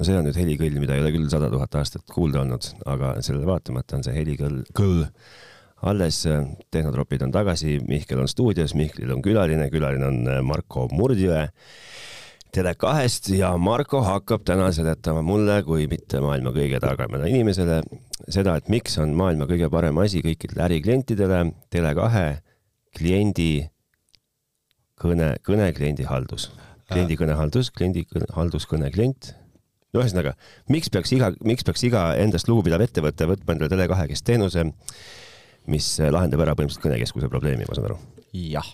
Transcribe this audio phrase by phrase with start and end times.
[0.00, 3.14] no see on nüüd helikõll, mida ei ole küll sada tuhat aastat kuulda olnud, aga
[3.20, 5.04] sellele vaatamata on see helikõll, kõll
[5.90, 6.22] alles.
[6.72, 11.46] tehnotropid on tagasi, Mihkel on stuudios, Mihklil on külaline, külaline on äh, Marko Murdjõe
[12.50, 17.78] Tele2-st ja Marko hakkab täna seletama mulle kui mitte maailma kõige targemale inimesele
[18.26, 22.24] seda, et miks on maailma kõige parem asi kõikidele äriklientidele Tele2
[22.98, 23.52] kliendi
[25.00, 26.50] kõne, kõne kliendi haldus.
[26.90, 28.02] kliendi kõnehaldus, kliendi
[28.34, 29.34] haldus, kõne klient.
[29.94, 30.36] No ühesõnaga,
[30.72, 34.66] miks peaks iga, miks peaks iga endast lugupidav ettevõte võtma endale Tele2 käest teenuse,
[35.70, 38.00] mis lahendab ära põhimõtteliselt kõnekeskuse probleemi, ma saan aru?
[38.30, 38.66] jah,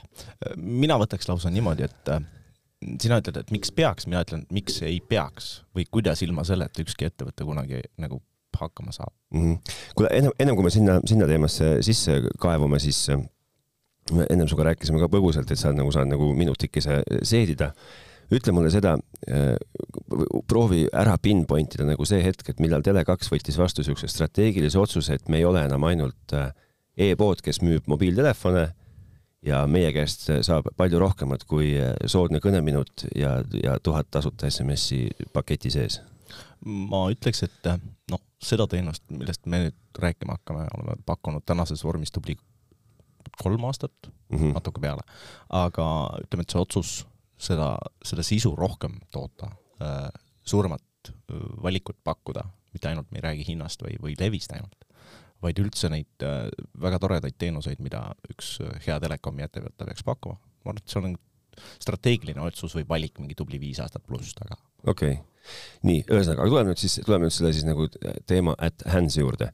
[0.57, 2.25] mina võtaks lausa niimoodi, et äh,
[3.01, 7.09] sina ütled, et miks peaks, mina ütlen, miks ei peaks või kuidas ilma selleta ükski
[7.09, 8.21] ettevõte kunagi nagu
[8.57, 9.41] hakkama saab mm.
[9.41, 9.79] -hmm.
[9.97, 13.21] kuule, ennem, ennem kui me sinna, sinna teemasse sisse kaevume, siis äh,
[14.13, 17.73] me ennem sinuga rääkisime ka põgusalt, et sa nagu saad nagu minutikese seedida.
[18.35, 18.97] Ütle mulle seda,
[19.31, 19.55] äh,
[20.51, 25.19] proovi ära pinpoint ida nagu see hetk, et millal Tele2 võttis vastu niisuguse strateegilise otsuse,
[25.19, 26.51] et me ei ole enam ainult äh,
[26.97, 28.67] e-pood, kes müüb mobiiltelefone
[29.47, 35.07] ja meie käest saab palju rohkemat kui äh, soodne kõneminut ja, ja tuhat tasuta SMS-i
[35.33, 36.01] paketi sees.
[36.65, 37.73] ma ütleks, et
[38.11, 42.35] noh, seda teenust, millest me nüüd rääkima hakkame, oleme pakkunud tänases vormis tubli
[43.39, 44.55] kolm aastat mm, -hmm.
[44.55, 45.03] natuke peale.
[45.49, 45.87] aga
[46.25, 47.07] ütleme, et see otsus
[47.39, 49.51] seda, seda sisu rohkem toota
[49.83, 50.09] äh,,
[50.45, 51.15] suuremat äh,
[51.63, 54.89] valikut pakkuda, mitte ainult me ei räägi hinnast või, või levist ainult,
[55.45, 56.49] vaid üldse neid äh,
[56.83, 58.57] väga toredaid teenuseid, mida üks
[58.87, 60.41] hea telekomi ettevõte peaks pakkuma.
[60.65, 61.17] ma arvan, et see on
[61.81, 64.59] strateegiline otsus või valik mingi tubli viis aastat pluss taga.
[64.87, 65.23] okei okay.,
[65.87, 67.87] nii, ühesõnaga, aga tuleme nüüd siis, tuleme nüüd selle siis nagu
[68.27, 69.53] teema at hands juurde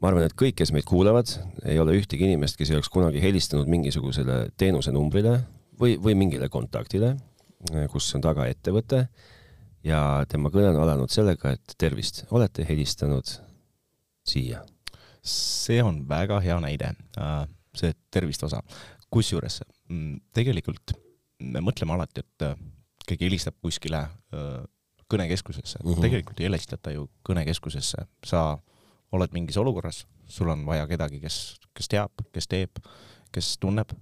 [0.00, 1.30] ma arvan, et kõik, kes meid kuulavad,
[1.68, 5.36] ei ole ühtegi inimest, kes ei oleks kunagi helistanud mingisugusele teenusenumbrile
[5.80, 7.16] või, või mingile kontaktile,
[7.90, 9.06] kus on taga ettevõte
[9.86, 13.36] ja tema kõne on alanud sellega, et tervist, olete helistanud
[14.26, 14.64] siia.
[15.26, 18.62] see on väga hea näide, äh, see tervist osa.
[19.10, 20.92] kusjuures mm, tegelikult
[21.40, 22.56] me mõtleme alati, et äh,
[23.06, 24.64] keegi helistab kuskile äh,
[25.12, 26.00] kõnekeskusesse mm, -hmm.
[26.02, 28.58] tegelikult ei helistata ju kõnekeskusesse, sa
[29.12, 32.78] oled mingis olukorras, sul on vaja kedagi, kes, kes teab, kes teeb,
[33.32, 33.92] kes tunneb,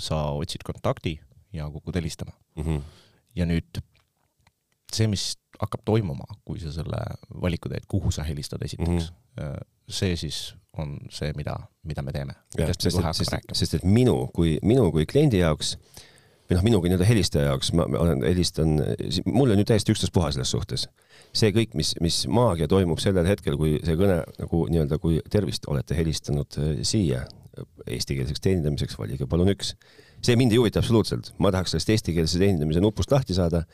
[0.00, 1.18] sa otsid kontakti
[1.52, 2.64] ja kukud helistama mm.
[2.64, 2.82] -hmm.
[3.36, 3.82] ja nüüd
[4.92, 6.98] see, mis hakkab toimuma, kui sa selle
[7.42, 9.64] valiku teed, kuhu sa helistad esiteks mm, -hmm.
[9.88, 12.32] see siis on see, mida, mida me teeme.
[12.56, 12.80] sest,
[13.12, 15.76] sest, sest et minu kui, minu kui kliendi jaoks
[16.50, 18.80] või noh, minu kui nii-öelda helistaja jaoks ma olen, helistan,
[19.26, 20.88] mul on ju täiesti ükstaspuha selles suhtes
[21.36, 25.68] see kõik, mis, mis maagia toimub sellel hetkel, kui see kõne nagu nii-öelda, kui tervist
[25.70, 27.24] olete helistanud äh, siia
[27.86, 29.74] eestikeelseks teenindamiseks, valige palun üks.
[30.22, 33.64] see mind ei huvita absoluutselt, ma tahaks sellest eestikeelse teenindamise nupust lahti saada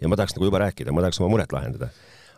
[0.00, 1.90] ja ma tahaks nagu juba rääkida, ma tahaks oma muret lahendada.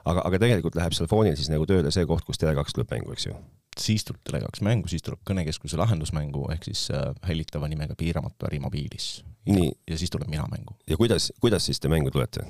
[0.04, 3.12] aga, aga tegelikult läheb seal foonil siis nagu tööle see koht, kus Tele2 tuleb mängu,
[3.16, 3.34] eks ju
[3.80, 8.58] siis tuleb Tele2 mängu, siis tuleb kõnekeskuse lahendusmängu ehk siis äh, hellitava nimega piiramatu äri
[8.60, 9.22] mobiilis.
[9.46, 10.76] ja siis tuleb mina mängu.
[10.88, 12.44] ja kuidas, kuidas siis te mängu tulete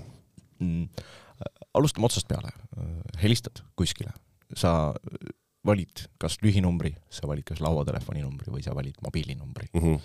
[0.58, 0.88] mm,?
[1.74, 2.50] alustame otsast peale,
[3.22, 4.10] helistad kuskile,
[4.56, 4.92] sa
[5.66, 9.80] valid kas lühinumbri, sa valid kas lauatelefoni numbri või sa valid mobiilinumbri mm.
[9.80, 10.00] -hmm.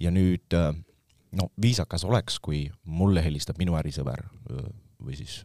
[0.00, 0.56] ja nüüd
[1.36, 4.24] no viisakas oleks, kui mulle helistab minu ärisõber
[5.02, 5.44] või siis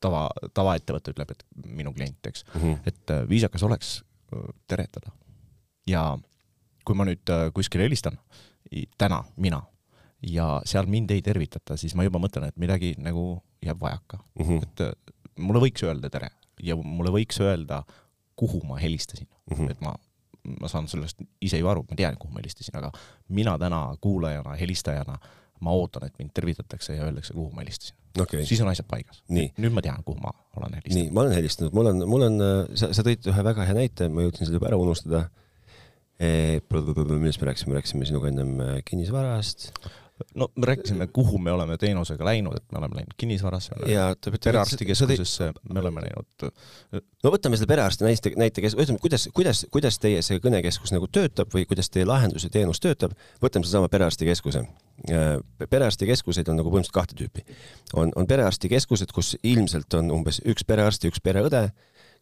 [0.00, 2.78] tava, tavaettevõte ütleb, et minu klient, eks mm, -hmm.
[2.86, 4.04] et viisakas oleks
[4.66, 5.12] teretada.
[5.86, 6.18] ja
[6.84, 8.18] kui ma nüüd kuskile helistan,
[8.98, 9.62] täna mina,
[10.22, 14.44] ja seal mind ei tervitata, siis ma juba mõtlen, et midagi nagu jääb vajaka mm.
[14.44, 14.62] -hmm.
[14.62, 14.92] et äh,
[15.38, 16.30] mulle võiks öelda tere
[16.62, 17.82] ja mulle võiks öelda,
[18.40, 19.70] kuhu ma helistasin mm, -hmm.
[19.70, 19.94] et ma,
[20.60, 22.92] ma saan sellest ise ju aru, ma tean, kuhu ma helistasin, aga
[23.28, 25.18] mina täna kuulajana, helistajana,
[25.60, 28.44] ma ootan, et mind tervitatakse ja öeldakse, kuhu ma helistasin okay..
[28.48, 29.22] siis on asjad paigas.
[29.30, 31.02] nüüd ma tean, kuhu ma olen helistanud.
[31.02, 33.76] nii, ma olen helistanud, mul on, mul on, äh, sa, sa tõid ühe väga hea
[33.82, 35.24] näite, ma jõudsin selle juba ära unustada
[36.18, 36.60] e,.
[36.60, 39.70] millest me rääkisime, rääkisime sinuga ennem äh, kinnisvarast
[40.34, 43.74] no me rääkisime, kuhu me oleme teenusega läinud, et me oleme läinud kinnisvarasse,
[44.44, 46.52] perearstikeskusesse, me oleme läinud.
[47.24, 51.08] no võtame selle perearsti näite, näite, kes, ütleme, kuidas, kuidas, kuidas teie see kõnekeskus nagu
[51.12, 54.64] töötab või kuidas teie lahendus ja teenus töötab, võtame sedasama perearstikeskuse.
[55.68, 57.44] perearstikeskuseid on nagu põhimõtteliselt kahte tüüpi.
[57.94, 61.70] on, on perearstikeskused, kus ilmselt on umbes üks perearst ja üks pereõde,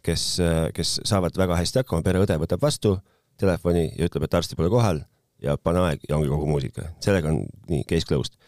[0.02, 0.38] kes,
[0.74, 2.98] kes saavad väga hästi hakkama, pereõde võtab vastu
[3.38, 5.02] telefoni ja ütleb, et arsti pole kohal
[5.42, 6.88] ja pane aeg ja ongi kogu muusika.
[7.04, 8.38] sellega on nii, case closed.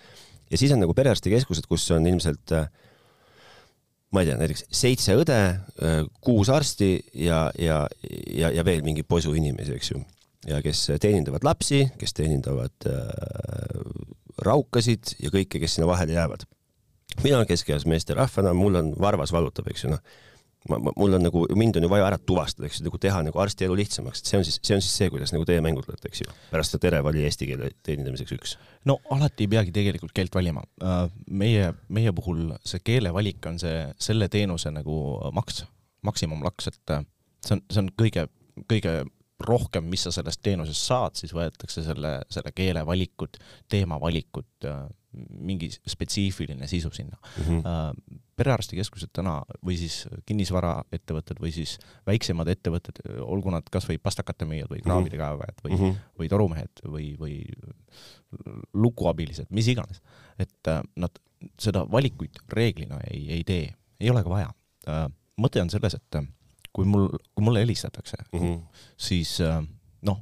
[0.51, 2.69] ja siis on nagu perearstikeskused, kus on ilmselt äh,
[4.11, 5.41] ma ei tea, näiteks seitse õde,
[5.87, 7.85] äh, kuus arsti ja, ja,
[8.35, 10.03] ja, ja veel mingi posu inimesi, eks ju.
[10.49, 13.85] ja kes teenindavad lapsi, kes teenindavad äh,
[14.41, 16.49] raukasid ja kõike, kes sinna vahele jäävad.
[17.23, 20.19] mina olen keskeas meesterahvana, mul on varvas valutab, eks ju, noh
[20.69, 23.23] ma, ma, mul on nagu, mind on ju vaja ära tuvastada, eks ju, nagu teha
[23.27, 25.63] nagu arsti elu lihtsamaks, et see on siis, see on siis see, kuidas nagu teie
[25.65, 26.35] mängu tulete, eks ju.
[26.51, 28.57] pärast seda tere vali eesti keele teenindamiseks üks.
[28.89, 30.65] no alati ei peagi tegelikult keelt valima.
[30.85, 34.99] Äh, meie, meie puhul see keelevalik on see, selle teenuse nagu
[35.37, 35.65] maks,
[36.07, 37.09] maksimumlaks, et äh,
[37.47, 38.29] see on, see on kõige,
[38.69, 39.01] kõige
[39.41, 43.39] rohkem, mis sa sellest teenusest saad, siis võetakse selle, selle keele valikud,
[43.73, 44.83] teema valikud, äh,
[45.41, 47.47] mingi spetsiifiline sisu sinna mm.
[47.47, 48.21] -hmm.
[48.41, 51.77] Perearstikeskused täna või siis kinnisvaraettevõtted või siis
[52.09, 55.23] väiksemad ettevõtted, olgu nad kas või pastakate müüjad või kraavide mhm.
[55.23, 56.01] kaevajad või mm, -hmm.
[56.23, 57.37] või torumehed või, või
[58.75, 60.03] lukuabilised, mis iganes,
[60.39, 61.23] et äh, nad
[61.61, 63.71] seda valikuid reeglina ei, ei tee,
[64.01, 64.51] ei ole ka vaja.
[65.41, 66.19] mõte on selles, et
[66.73, 68.83] kui mul, kui mulle helistatakse mm, -hmm.
[68.97, 69.39] siis
[70.03, 70.21] noh,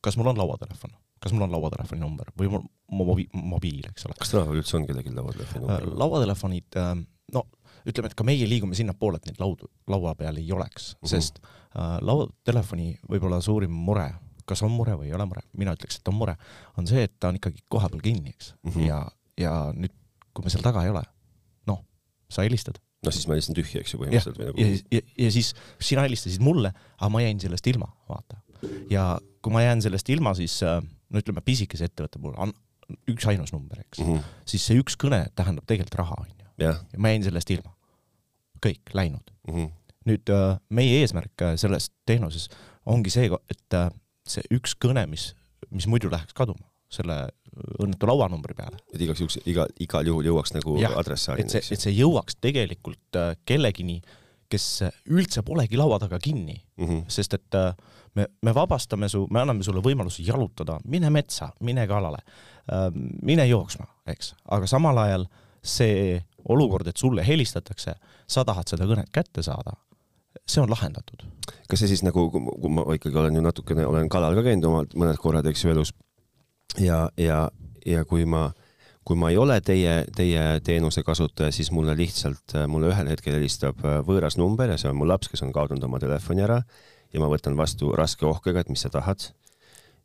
[0.00, 4.16] kas mul on lauatelefon kas mul on lauatelefoni number või mul mobi-, mobiil, eks ole.
[4.18, 5.86] kas tänapäeval üldse on kellelgi lauatelefoni number?
[5.86, 6.92] Äh, lauatelefonid, äh,
[7.34, 7.46] no
[7.86, 11.10] ütleme, et ka meie liigume sinnapoole, et neid laudu, laua peal ei oleks mm, -hmm.
[11.10, 14.08] sest äh, lauatelefoni võib-olla suurim mure,
[14.46, 16.36] kas on mure või ei ole mure, mina ütleks, et on mure,
[16.78, 18.88] on see, et ta on ikkagi kohapeal kinni, eks mm, -hmm.
[18.88, 19.02] ja,
[19.38, 19.94] ja nüüd,
[20.34, 21.02] kui me seal taga ei ole,
[21.70, 21.84] noh,
[22.28, 22.80] sa helistad.
[23.04, 24.42] no siis ma helistan tühja, eks ju, põhimõtteliselt.
[24.42, 24.60] ja, nagu...
[24.60, 28.42] ja, ja, ja siis sina helistasid mulle, aga ma jäin sellest ilma, vaata.
[28.90, 32.54] ja kui ma jään sellest ilma, siis äh, no ütleme, pisikese ettevõtte puhul on
[33.10, 34.40] üksainus number, eks mm, -hmm.
[34.46, 36.45] siis see üks kõne tähendab tegelikult raha, onju.
[36.60, 37.72] Ja ma jäin sellest ilma.
[38.66, 39.54] kõik, läinud mm.
[39.54, 39.72] -hmm.
[40.10, 42.48] nüüd äh, meie eesmärk äh, selles teenuses
[42.86, 43.90] ongi see, et äh,
[44.26, 45.34] see üks kõne, mis,
[45.70, 47.28] mis muidu läheks kaduma, selle
[47.80, 48.78] õnnetu lauanumbri peale.
[48.94, 51.46] et igaks juhuks, iga, igal juhul jõuaks nagu adressaadini.
[51.46, 54.00] et see, et see jõuaks tegelikult kellegini,
[54.48, 57.04] kes üldse polegi laua taga kinni mm, -hmm.
[57.08, 57.74] sest et äh,
[58.16, 62.22] me, me vabastame su, me anname sulle võimaluse jalutada, mine metsa, mine kalale,
[62.72, 65.26] ähm, mine jooksma, eks, aga samal ajal
[65.66, 67.96] see olukord, et sulle helistatakse,
[68.26, 69.76] sa tahad seda kõnet kätte saada,
[70.46, 71.24] see on lahendatud.
[71.68, 74.94] kas see siis nagu, kui ma ikkagi olen ju natukene, olen kalal ka käinud omalt
[74.94, 75.92] mõned korrad, eks ju, elus
[76.78, 77.48] ja, ja,
[77.86, 78.50] ja kui ma,
[79.06, 83.82] kui ma ei ole teie, teie teenuse kasutaja, siis mulle lihtsalt, mulle ühel hetkel helistab
[84.06, 86.60] võõras number ja see on mu laps, kes on kaotanud oma telefoni ära
[87.12, 89.32] ja ma võtan vastu raske ohkega, et mis sa tahad.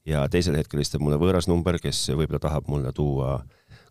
[0.06, 3.44] ja teisel hetkel helistab mulle võõras number, kes võib-olla tahab mulle tuua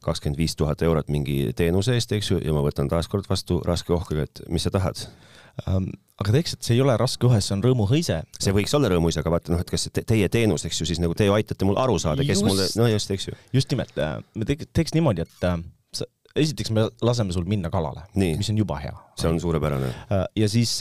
[0.05, 3.93] kakskümmend viis tuhat eurot mingi teenuse eest, eks ju, ja ma võtan taaskord vastu raske
[3.93, 5.03] ohkega, et mis sa tahad
[5.69, 8.21] um, aga teeks, et see ei ole raske õhe, see on rõõmuhõise.
[8.41, 11.01] see võiks olla rõõmuhõise, aga vaata noh, et kas te, teie teenus, eks ju, siis
[11.03, 13.37] nagu te ju aitate mul aru saada, kes just, mulle, no just, eks ju.
[13.57, 15.57] just nimelt, äh, me teeks, teeks niimoodi, et äh,
[15.97, 16.09] sa,
[16.39, 18.95] esiteks me laseme sul minna kalale, mis on juba hea.
[19.21, 19.93] see on suurepärane.
[20.13, 20.77] Äh, ja siis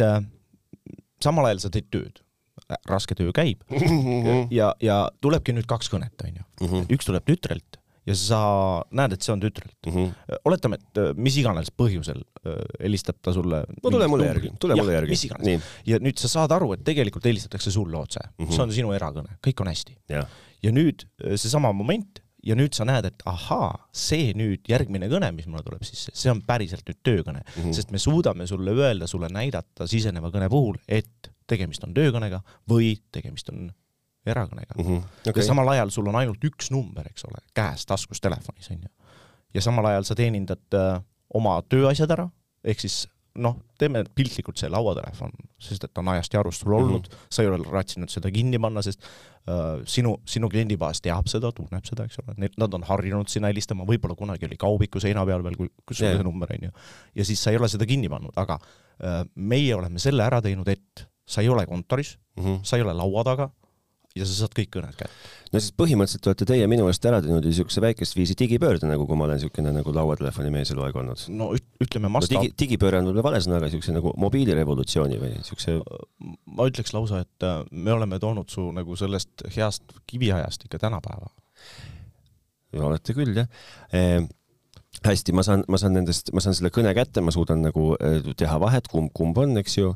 [1.24, 2.24] samal ajal sa teed tööd
[2.86, 3.63] raske töö käib
[4.60, 6.44] ja, ja tulebki nüüd kaks kõnet, onju.
[6.62, 6.89] Mhm.
[6.94, 7.79] üks tuleb tütrelt
[8.10, 8.40] ja sa
[8.96, 9.96] näed, et see on tütrelt mm.
[9.96, 10.38] -hmm.
[10.50, 12.24] oletame, et mis iganes põhjusel
[12.80, 13.64] helistab ta sulle.
[13.84, 15.16] no tule mulle järgi, tule mulle järgi.
[15.16, 15.74] mis iganes.
[15.86, 18.56] ja nüüd sa saad aru, et tegelikult helistatakse sulle otse mm, -hmm.
[18.56, 19.98] see on sinu erakõne, kõik on hästi.
[20.64, 25.48] ja nüüd seesama moment ja nüüd sa näed, et ahaa, see nüüd järgmine kõne, mis
[25.50, 27.76] mulle tuleb sisse, see on päriselt nüüd töökõne mm, -hmm.
[27.76, 32.96] sest me suudame sulle öelda, sulle näidata siseneva kõne puhul, et tegemist on töökõnega või
[33.12, 33.70] tegemist on
[34.25, 34.86] erakõnega mm.
[34.86, 35.04] -hmm.
[35.30, 35.44] Okay.
[35.44, 39.13] ja samal ajal sul on ainult üks number, eks ole, käes, taskus, telefonis on ju.
[39.53, 41.00] ja samal ajal sa teenindad äh,
[41.34, 42.29] oma tööasjad ära,
[42.63, 43.05] ehk siis
[43.39, 47.27] noh, teeme piltlikult see lauatelefon, sest et on ajast ja arust sul olnud mm, -hmm.
[47.32, 51.86] sa ei ole ratsinud seda kinni panna, sest äh, sinu, sinu kliendibaas teab seda, tunneb
[51.86, 55.55] seda, eks ole, nad on harjunud sinna helistama, võib-olla kunagi oli kaubiku seina peal veel,
[55.55, 56.12] kui, kus yeah.
[56.12, 56.72] oli see number, on ju.
[57.15, 60.67] ja siis sa ei ole seda kinni pannud, aga äh, meie oleme selle ära teinud,
[60.67, 62.60] et sa ei ole kontoris mm, -hmm.
[62.63, 63.51] sa ei ole laua taga
[64.20, 65.32] ja sa saad kõik kõned kätte.
[65.54, 69.08] no siis põhimõtteliselt olete teie minu eest ära teinud ju niisuguse väikest viisi digipöörde, nagu
[69.10, 71.26] kui ma olen niisugune nagu lauatelefoni mees eluaeg olnud.
[71.34, 75.36] no ütleme masta- no, digi, digipööre on võib-olla vale sõna, aga niisuguse nagu mobiilirevolutsiooni või
[75.38, 75.78] niisuguse
[76.56, 81.32] ma ütleks lausa, et äh, me oleme toonud su nagu sellest heast kiviajast ikka tänapäeva.
[82.80, 83.48] olete küll, jah
[83.94, 84.28] e
[85.06, 88.34] hästi, ma saan, ma saan nendest, ma saan selle kõne kätte, ma suudan nagu äh,
[88.38, 89.94] teha vahet, kumb, kumb on, eks ju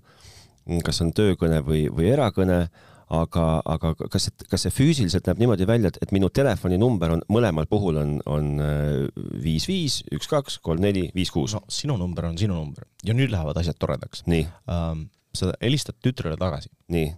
[0.84, 2.68] kas on töökõne või, või erakõne,
[3.12, 7.68] aga, aga kas, kas see füüsiliselt näeb niimoodi välja, et, et minu telefoninumber on mõlemal
[7.70, 11.56] puhul on, on äh, viis, viis, üks, kaks, kolm, neli, viis, kuus?
[11.58, 14.26] no sinu number on sinu number ja nüüd lähevad asjad toredaks.
[14.30, 15.08] nii um,.
[15.34, 16.70] sa helistad tütrele tagasi.
[16.94, 17.14] nii.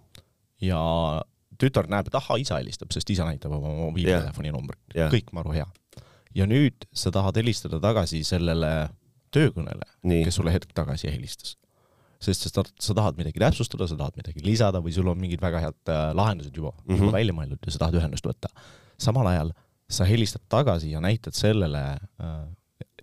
[0.63, 0.81] ja
[1.59, 4.57] tütar näeb, et ahah, isa helistab, sest isa näitab oma mobiiltelefoni yeah.
[4.57, 5.67] numbrit yeah., kõik maru hea.
[6.35, 8.89] ja nüüd sa tahad helistada tagasi sellele
[9.35, 9.87] töökõnele,
[10.23, 11.57] kes sulle hetk tagasi helistas
[12.25, 15.61] sest sa, sa tahad midagi täpsustada, sa tahad midagi lisada või sul on mingid väga
[15.67, 17.05] head äh, lahendused juba mm, -hmm.
[17.05, 18.51] juba välja mõeldud ja sa tahad ühendust võtta.
[18.97, 19.53] samal ajal
[19.89, 21.83] sa helistad tagasi ja näitad sellele
[22.21, 22.45] äh,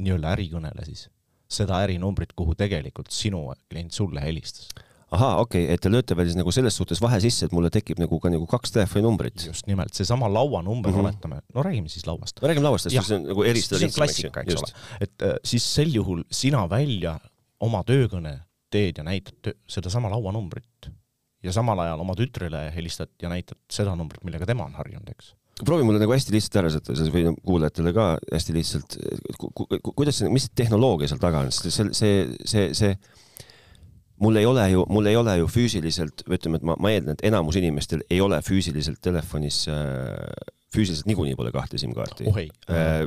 [0.03, 1.07] nii-öelda ärikõnele siis,
[1.53, 4.69] seda ärinumbrit, kuhu tegelikult sinu klient sulle helistas.
[5.13, 7.71] ahaa, okei okay,, et te lööte veel siis nagu selles suhtes vahe sisse, et mulle
[7.71, 9.47] tekib nagu ka nagu kaks telefoninumbrit.
[9.47, 11.05] just nimelt, seesama lauanumber mm, -hmm.
[11.05, 12.41] oletame, no räägime siis lauast.
[12.43, 14.73] no räägime lauast, sest see on nagu eristada lihtsam, eks ju.
[15.01, 17.19] et äh, siis sel juhul sina välja
[17.61, 18.41] oma töökõne
[18.73, 20.91] teed ja näitad sedasama lauanumbrit.
[21.43, 25.33] Ja samal ajal oma tütrele helistad ja näitad seda numbrit, millega tema on harjunud, eks.
[25.65, 28.95] Proovi mulle nagu hästi lihtsalt ära sätta, või kuulajatele ka hästi lihtsalt
[29.39, 32.95] ku,, ku, kuidas see, mis tehnoloogia seal taga on, sest see, see, see, see
[34.23, 37.25] mul ei ole ju, mul ei ole ju füüsiliselt, ütleme, et ma, ma eeldan, et
[37.29, 40.23] enamus inimestel ei ole füüsiliselt telefonis äh,
[40.73, 42.39] füüsiliselt niikuinii pole kahte SIM-kaarti oh,.
[42.73, 43.03] Äh,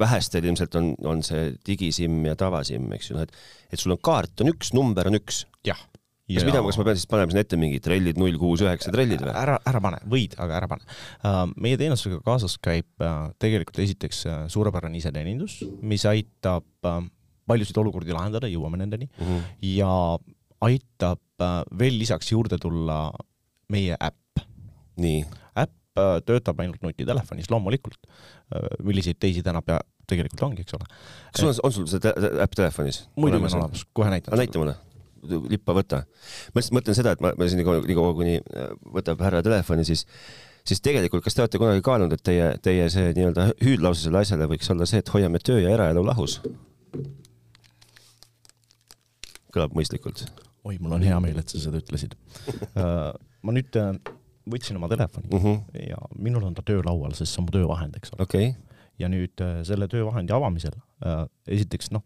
[0.00, 3.32] vähestel ilmselt on, on see digiSIM ja tavaSIM, eks ju, noh et,
[3.72, 5.44] et sul on kaart on üks, number on üks.
[5.66, 5.80] jah
[6.30, 9.22] kas mida, kas ma pean siis panema sinna ette mingid trellid, null kuus üheksa trellid
[9.24, 9.32] või?
[9.34, 11.40] ära, ära pane, võid, aga ära pane uh,.
[11.58, 16.68] meie teenusega kaasas käib uh, tegelikult esiteks suurepärane iseteenindus, mis aitab
[17.50, 19.50] paljusid olukordi lahendada, jõuame nendeni mm, -hmm.
[19.72, 19.90] ja
[20.68, 21.48] aitab
[21.80, 23.08] veel lisaks juurde tulla
[23.72, 24.44] meie äpp.
[25.00, 25.24] nii?
[25.98, 28.68] Uh, töötab ainult nutitelefonis, loomulikult uh,.
[28.86, 29.80] milliseid teisi täna pea,
[30.10, 30.86] tegelikult ongi, eks ole.
[31.32, 33.04] kas sul on, on sul see äpp telefonis?
[33.16, 34.38] muidugi on olemas, kohe näitan.
[34.38, 34.76] näita mulle
[35.22, 36.04] lippa võta.
[36.52, 39.84] ma lihtsalt mõtlen seda, et ma, ma siin nii kaua, kuni äh, võtab härra telefoni,
[39.88, 40.06] siis,
[40.66, 44.48] siis tegelikult, kas te olete kunagi kaalunud, et teie, teie see nii-öelda hüüdlause selle asjale
[44.50, 46.40] võiks olla see, et hoiame töö ja eraelu lahus?
[49.50, 50.24] kõlab mõistlikult.
[50.64, 52.16] oi, mul on hea meel, et sa seda ütlesid
[53.44, 53.76] ma nüüd
[54.48, 55.84] võtsin oma telefoni mm -hmm.
[55.88, 58.54] ja minul on ta töölaual, sest see on mu töövahend, eks ole okay.
[58.98, 62.02] ja nüüd uh, selle töövahendi avamisel uh, esiteks noh,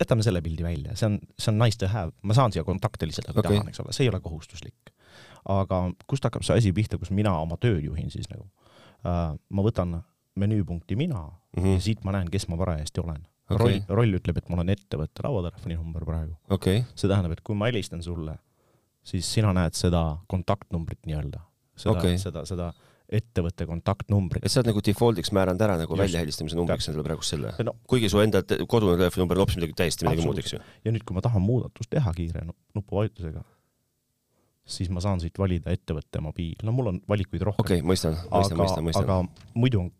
[0.00, 3.06] jätame selle pildi välja, see on, see on nice to have, ma saan siia kontakte
[3.06, 3.56] lisada, kui okay.
[3.56, 4.92] tahan, eks ole, see ei ole kohustuslik.
[5.44, 9.36] aga kust hakkab see asi pihta, kus mina oma tööd juhin siis nagu uh,?
[9.36, 10.00] ma võtan
[10.40, 11.74] menüüpunkti mina mm -hmm.
[11.74, 13.58] ja siit ma näen, kes ma parajasti olen okay..
[13.58, 16.84] roll, roll ütleb, et mul on ettevõtte lauatelefoni number praegu okay..
[16.94, 18.38] see tähendab, et kui ma helistan sulle,
[19.04, 21.40] siis sina näed seda kontaktnumbrit nii-öelda,
[21.76, 22.72] seda okay., seda, seda
[23.12, 24.44] ettevõtte kontaktnumbrit.
[24.44, 27.74] et sa oled nagu default'iks määranud ära nagu väljahelistamise numbriks endale praegu selle no,?
[27.90, 28.40] kuigi su enda
[28.70, 30.60] kodune telefoninumber on hoopis midagi täiesti midagi muud, eks ju?
[30.86, 33.42] ja nüüd, kui ma tahan muudatust teha kiire nupuvajutusega,
[34.76, 37.66] siis ma saan siit valida ettevõtte mobiil, no mul on valikuid rohkem.
[37.66, 39.04] okei okay,, mõistan, mõistan, mõistan, mõistan.
[39.04, 39.92] aga muidu on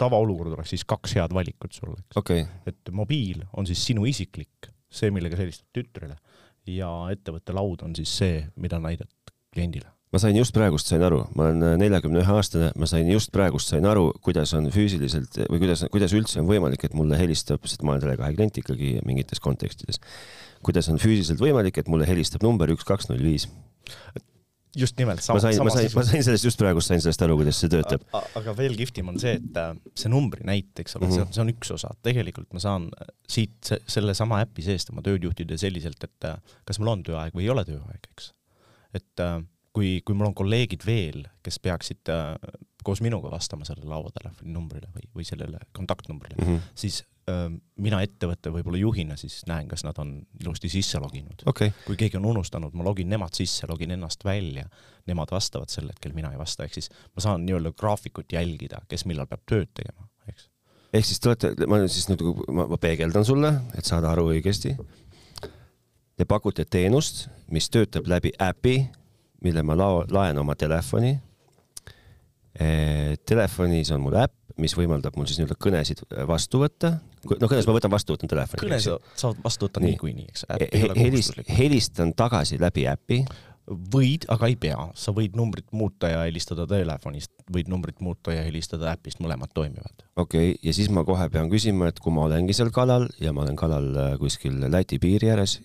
[0.00, 2.48] tavaolukord oleks siis kaks head valikut sul, eks okay..
[2.66, 6.18] et mobiil on siis sinu isiklik, see, millega sa helistad tütrele
[6.66, 9.14] ja ettevõtte laud on siis see, mida näidad
[9.54, 13.30] kliendile ma sain just praegust sain aru, ma olen neljakümne ühe aastane, ma sain just
[13.34, 17.62] praegust sain aru, kuidas on füüsiliselt või kuidas, kuidas üldse on võimalik, et mulle helistab,
[17.70, 20.02] sest ma olen Tele2 klient ikkagi mingites kontekstides.
[20.66, 23.46] kuidas on füüsiliselt võimalik, et mulle helistab number üks, kaks, null, viis?
[24.76, 25.22] just nimelt.
[25.28, 28.02] ma sain, ma sain, ma sain sellest just praegust sain sellest aru, kuidas see töötab.
[28.38, 31.32] aga veel kihvtim on see, et äh, see numbri näit, eks ole mm, -hmm.
[31.34, 35.58] see on üks osa, tegelikult ma saan äh, siit sellesama äpi seest oma tööd juhtida
[35.58, 38.30] selliselt, et äh, kas mul on tööaeg või ei ole tööaeg, eks.
[38.94, 39.26] et
[39.76, 42.34] kui, kui mul on kolleegid veel, kes peaksid äh,
[42.84, 46.76] koos minuga vastama sellele lauatelefoni numbrile või, või sellele kontaktnumbrile mm, -hmm.
[46.82, 47.46] siis äh,
[47.76, 51.72] mina ettevõtte võib-olla juhina siis näen, kas nad on ilusti sisse loginud okay..
[51.86, 54.66] kui keegi on unustanud, ma login nemad sisse, login ennast välja,
[55.06, 59.06] nemad vastavad sel hetkel, mina ei vasta, ehk siis ma saan nii-öelda graafikut jälgida, kes
[59.06, 60.48] millal peab tööd tegema, eks.
[60.92, 64.32] ehk siis te olete, ma nüüd siis nagu, ma, ma peegeldan sulle, et saada aru
[64.34, 64.74] õigesti.
[66.20, 68.74] Te pakute teenust, mis töötab läbi äpi
[69.44, 71.14] mille ma lao-, laen oma telefoni
[72.54, 73.16] eh,.
[73.26, 76.96] Telefonis on mul äpp, mis võimaldab mul siis nii-öelda kõnesid vastu võtta.
[77.26, 78.62] no kõnes ma võtan vastu, võtan telefoni.
[78.64, 80.44] kõne sa saad vastu võtta niikuinii, eks.
[80.98, 83.22] Helist, helistan tagasi läbi äpi.
[83.94, 88.42] võid, aga ei pea, sa võid numbrit muuta ja helistada telefonist, võid numbrit muuta ja
[88.42, 90.06] helistada äpist, mõlemad toimivad.
[90.16, 93.32] okei okay,, ja siis ma kohe pean küsima, et kui ma olengi seal kalal ja
[93.36, 95.60] ma olen kalal äh, kuskil Läti piiri ääres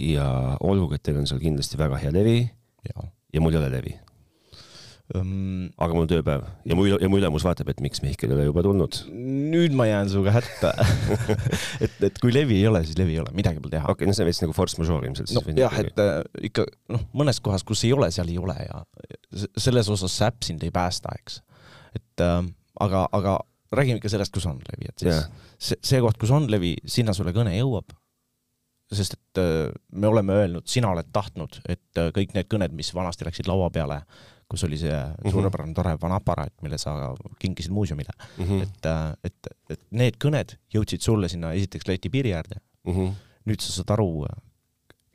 [0.00, 2.38] ja olgugi, et teil on seal kindlasti väga hea levi
[2.88, 3.94] ja, ja mul ei ole levi
[5.16, 5.68] um,.
[5.76, 8.46] aga mul on tööpäev ja mu, ja mu ülemus vaatab, et miks Mihkel ei ole
[8.48, 8.98] juba tulnud.
[9.52, 10.72] nüüd ma jään sinuga hätta
[11.84, 13.86] et, et kui levi ei ole, siis levi ei ole, midagi pole teha.
[13.88, 15.32] okei okay,, no see on veits nagu force majeure ilmselt.
[15.36, 16.18] no jah, et äh,
[16.50, 18.82] ikka noh, mõnes kohas, kus ei ole, seal ei ole ja
[19.60, 21.40] selles osas see äpp sind ei päästa, eks.
[21.98, 22.38] et äh,
[22.80, 23.40] aga, aga
[23.72, 25.50] räägime ikka sellest, kus on levi, et siis yeah.
[25.58, 27.96] see, see koht, kus on levi, sinna sulle kõne jõuab
[28.92, 32.92] sest et äh, me oleme öelnud, sina oled tahtnud, et äh, kõik need kõned, mis
[32.94, 34.02] vanasti läksid laua peale,
[34.52, 35.32] kus oli see mm -hmm.
[35.32, 38.62] suurepärane tore vana aparaat, mille sa kinkisid muuseumile mm, -hmm.
[38.62, 42.92] et, äh, et, et need kõned jõudsid sulle sinna esiteks Läti piiri äärde mm.
[42.92, 43.12] -hmm.
[43.44, 44.26] nüüd sa saad aru,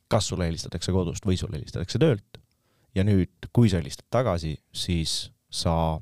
[0.08, 2.42] kas sulle helistatakse kodust või sulle helistatakse töölt.
[2.96, 6.02] ja nüüd, kui sa helistad tagasi, siis sa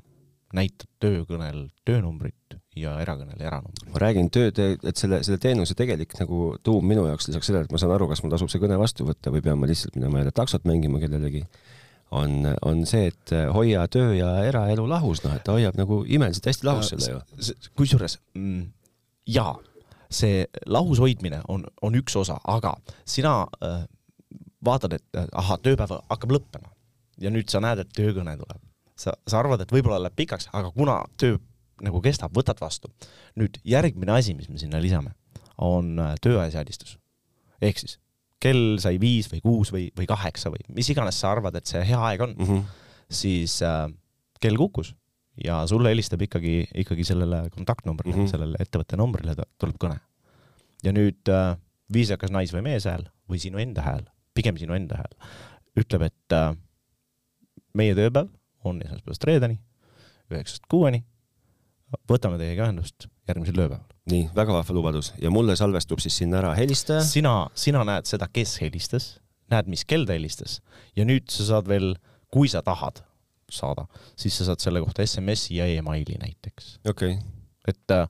[0.54, 2.45] näitad töökõnel töönumbrit
[2.76, 3.88] ja erakõnele eranumbri.
[3.92, 7.74] ma räägin tööd, et selle, selle teenuse tegelik nagu tuum minu jaoks lisaks sellele, et
[7.74, 10.22] ma saan aru, kas mul tasub see kõne vastu võtta või pean ma lihtsalt minema
[10.22, 11.44] jälle taksot mängima kellelegi,
[12.16, 16.50] on, on see, et hoia töö ja eraelu lahus, noh, et ta hoiab nagu imeliselt
[16.52, 17.56] hästi lahus selle ju.
[17.78, 18.62] kusjuures mm,
[19.36, 19.56] jaa,
[20.10, 22.76] see lahus hoidmine on, on üks osa, aga
[23.08, 23.82] sina äh,
[24.64, 26.72] vaatad, et ahah, tööpäev hakkab lõppema
[27.20, 28.62] ja nüüd sa näed, et töökõne tuleb.
[28.96, 31.36] sa, sa arvad, et võib-olla läheb pikaks, aga kuna töö
[31.84, 32.90] nagu kestab, võtad vastu.
[33.36, 35.14] nüüd järgmine asi, mis me sinna lisame,
[35.58, 36.98] on äh, tööaja seadistus.
[37.60, 37.98] ehk siis
[38.40, 41.82] kell sai viis või kuus või, või kaheksa või mis iganes sa arvad, et see
[41.88, 42.62] hea aeg on mm, -hmm.
[43.10, 43.86] siis äh,
[44.40, 44.92] kell kukkus
[45.44, 48.30] ja sulle helistab ikkagi, ikkagi sellele kontaktnumbrile mm, -hmm.
[48.30, 49.98] sellele ettevõtte numbrile tuleb kõne.
[50.84, 51.56] ja nüüd äh,
[51.92, 54.04] viisakas nais- või meeshääl või sinu enda hääl,
[54.34, 55.14] pigem sinu enda hääl,
[55.76, 56.54] ütleb, et äh,
[57.74, 58.28] meie tööpäev
[58.64, 59.60] on esmaspäevast reedeni,
[60.30, 61.04] üheksast kuueni
[62.10, 63.84] võtame teiega ühendust järgmisel tööpäeval.
[64.10, 67.04] nii, väga vahva lubadus ja mulle salvestub siis sinna ära helistaja.
[67.06, 69.16] sina, sina näed seda, kes helistas,
[69.52, 70.60] näed, mis kell ta helistas
[70.98, 71.94] ja nüüd sa saad veel,
[72.32, 73.02] kui sa tahad
[73.52, 73.86] saada,
[74.18, 76.78] siis sa saad selle kohta SMS-i ja emaili näiteks.
[76.88, 77.24] okei okay..
[77.70, 78.06] et äh,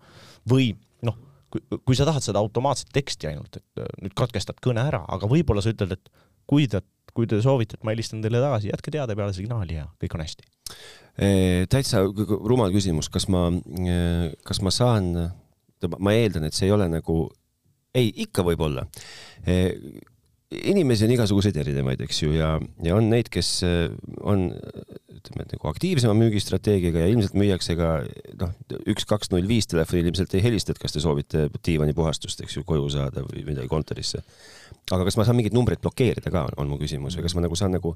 [0.48, 0.70] või
[1.04, 1.18] noh,
[1.52, 5.28] kui, kui sa tahad seda automaatset teksti ainult, et äh, nüüd katkestad kõne ära, aga
[5.30, 6.12] võib-olla sa ütled, et
[6.48, 6.80] kui te,
[7.16, 10.24] kui te soovite, et ma helistan teile tagasi, jätke teada peale signaali ja kõik on
[10.26, 10.48] hästi
[11.72, 13.48] täitsa rumal küsimus, kas ma,
[14.46, 15.14] kas ma saan,
[15.96, 17.22] ma eeldan, et see ei ole nagu,
[17.96, 18.84] ei, ikka võib-olla.
[20.66, 22.52] inimesi on igasuguseid erinevaid, eks ju, ja,
[22.84, 23.62] ja on neid, kes
[24.20, 24.50] on
[25.16, 27.94] ütleme, et nagu aktiivsema müügistrateegiaga ja ilmselt müüakse ka
[28.42, 28.52] noh,
[28.86, 32.66] üks, kaks, null viis telefonil ilmselt ei helista, et kas te soovite diivanipuhastust, eks ju,
[32.68, 34.22] koju saada või midagi kontorisse
[34.92, 37.56] aga kas ma saan mingeid numbreid blokeerida ka, on mu küsimus, või kas ma nagu
[37.58, 37.94] saan nagu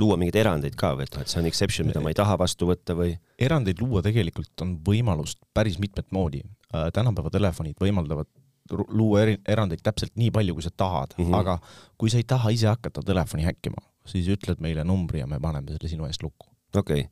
[0.00, 2.36] luua mingeid erandeid ka või et noh, et see on exception, mida ma ei taha
[2.40, 3.14] vastu võtta või?
[3.40, 6.42] erandeid luua tegelikult on võimalust päris mitmet moodi.
[6.74, 8.28] Äh, tänapäeva telefonid võimaldavad
[8.72, 11.38] luua eri, erandeid täpselt nii palju, kui sa tahad mm, -hmm.
[11.38, 11.58] aga
[11.98, 15.72] kui sa ei taha ise hakata telefoni häkkima, siis ütled meile numbri ja me paneme
[15.72, 16.50] selle sinu eest lukku.
[16.74, 17.10] okei okay.,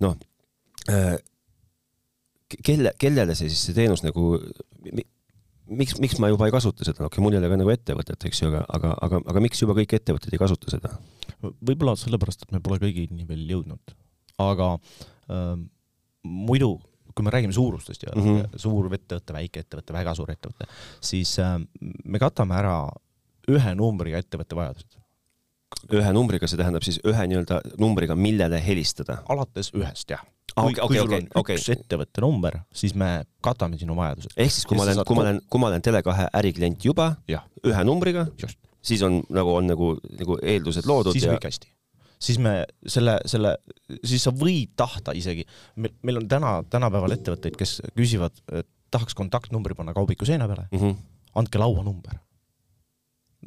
[0.00, 0.16] noh
[0.88, 1.18] äh,
[2.64, 4.38] kelle, kellele see siis see teenus nagu,
[5.78, 8.28] miks, miks ma juba ei kasuta seda, okei okay,, mul ei ole ka nagu ettevõtet,
[8.28, 10.94] eks ju, aga, aga, aga, aga miks juba kõik ettevõtted ei kasuta seda?
[11.42, 13.94] võib-olla sellepärast, et me pole kõigini veel jõudnud,
[14.42, 15.54] aga äh,
[16.22, 16.76] muidu
[17.12, 18.58] kui me räägime suurustest ja mm -hmm.
[18.58, 20.68] suur ettevõte, väike ettevõte, väga suur ettevõte,
[21.00, 21.58] siis äh,
[22.04, 22.76] me katame ära
[23.48, 25.01] ühe numbriga ettevõtte vajadused.
[25.92, 29.22] Ühe numbriga, see tähendab siis ühe nii-öelda numbriga, millele helistada?
[29.32, 31.58] alates ühest, jah kui, okay, kui sul okay, on okay.
[31.58, 33.10] üks ettevõtte number, siis me
[33.44, 34.34] katame sinu vajadused.
[34.36, 37.42] ehk siis, kui ma olen, kui ma olen, kui ma olen Tele2 äriklient juba ja.
[37.68, 38.26] ühe numbriga,
[38.84, 41.16] siis on nagu, on nagu, nagu eeldused loodud.
[41.16, 41.36] siis ja...
[41.36, 41.72] kõik hästi.
[42.28, 42.54] siis me
[42.84, 43.54] selle, selle,
[44.04, 48.36] siis sa võid tahta isegi, meil on täna, tänapäeval ettevõtteid, kes küsivad,
[48.92, 51.00] tahaks kontaktnumbri panna kaubiku seina peale mm, -hmm.
[51.40, 52.20] andke lauanumber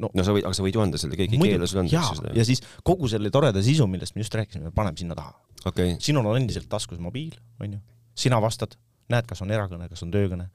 [0.02, 2.02] no, no sa võid, aga sa võid ju anda selle, keegi ei keela sulle anda
[2.08, 2.32] seda.
[2.36, 5.34] ja siis kogu selle toreda sisu, millest me just rääkisime, paneme sinna taha
[5.68, 5.96] okay..
[6.02, 7.80] sinul on endiselt taskus mobiil, onju,
[8.16, 8.76] sina vastad,
[9.12, 10.48] näed, kas on erakõne, kas on töökõne.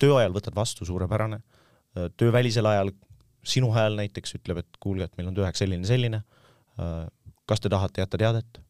[0.00, 1.40] töö ajal võtad vastu, suurepärane.
[2.20, 2.92] töövälisel ajal
[3.42, 6.22] sinu hääl näiteks ütleb, et kuulge, et meil on tööaeg selline, selline.
[7.48, 8.60] kas te tahate jätta teadet?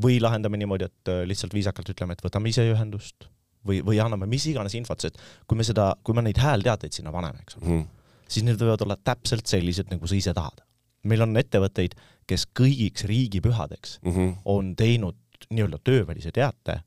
[0.00, 3.26] või lahendame niimoodi, et lihtsalt viisakalt ütleme, et võtame ise ühendust
[3.66, 7.12] või, või anname mis iganes infot, sest kui me seda, kui me neid häälteateid sinna
[7.12, 7.82] paneme, eks ole mm.
[8.30, 10.62] Siis need võivad olla täpselt sellised, nagu sa ise tahad.
[11.02, 11.94] meil on ettevõtteid,
[12.28, 14.34] kes kõigiks riigipühadeks mm -hmm.
[14.44, 15.16] on teinud
[15.50, 16.82] nii-öelda töövälise teate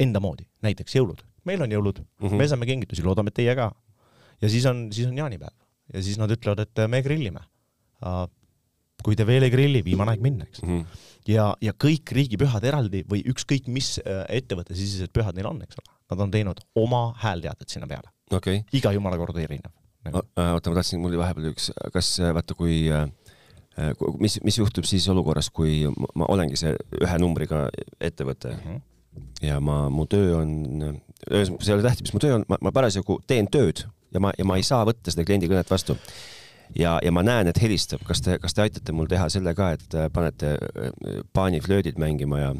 [0.00, 1.20] enda moodi, näiteks jõulud.
[1.44, 2.36] meil on jõulud mm, -hmm.
[2.36, 3.72] me saame kingitusi, loodame, et teie ka.
[4.40, 5.54] ja siis on, siis on jaanipäev
[5.92, 7.40] ja siis nad ütlevad, et me grillime.
[9.04, 10.80] kui te veel ei grilli, viimane aeg minna, eks mm.
[10.80, 10.86] -hmm.
[11.28, 15.76] ja, ja kõik riigipühad eraldi või ükskõik mis äh, ettevõtte sisesed pühad neil on, eks
[15.78, 18.62] ole, nad on teinud oma häälteated sinna peale okay..
[18.72, 19.72] iga jumala kord erinev
[20.04, 20.24] nagu..
[20.36, 23.08] oota, ma tahtsin, mul oli vahepeal üks, kas vaata, kui äh,
[23.78, 23.90] Äh,
[24.22, 25.80] mis, mis juhtub siis olukorras, kui
[26.14, 27.64] ma olengi see ühe numbriga
[27.98, 29.24] ettevõte mm -hmm.
[29.42, 30.52] ja ma, mu töö on,
[31.26, 33.82] ühesõnaga, see ei ole tähtis, mis mu töö on, ma, ma parasjagu teen tööd
[34.14, 35.96] ja ma, ja ma ei saa võtta seda kliendi kõnet vastu.
[36.78, 39.72] ja, ja ma näen, et helistab, kas te, kas te aitate mul teha selle ka,
[39.74, 40.54] et äh, panete
[41.32, 42.54] paaniflöödid äh, mängima ja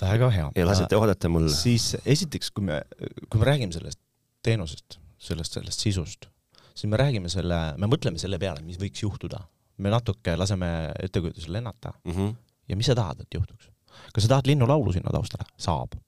[0.00, 0.50] väga hea.
[0.56, 1.52] ja lasete oodata mul.
[1.52, 2.80] siis esiteks, kui me,
[3.28, 4.00] kui me räägime sellest
[4.42, 6.30] teenusest, sellest, sellest sisust,
[6.78, 9.42] siis me räägime selle, me mõtleme selle peale, mis võiks juhtuda
[9.78, 10.68] me natuke laseme
[11.02, 12.12] ettekujutusel lennata mm.
[12.12, 12.34] -hmm.
[12.68, 13.70] ja mis sa tahad, et juhtuks?
[14.14, 15.44] kas sa tahad linnulaulu sinna taustale?
[15.56, 15.98] saab.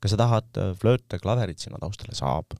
[0.00, 2.14] kas sa tahad äh, flööte, klaverit sinna taustale?
[2.14, 2.56] saab.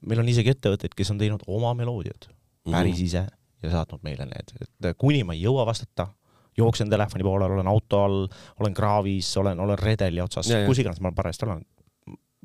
[0.00, 2.76] meil on isegi ettevõtteid, kes on teinud oma meloodiad mm -hmm.
[2.76, 3.26] päris ise
[3.62, 6.08] ja saatnud meile need, et äh, kuni ma ei jõua vastata,
[6.56, 8.28] jooksen telefoni poole, olen auto all,
[8.60, 11.64] olen kraavis, olen, olen redeli otsas, kus iganes ma parajasti olen.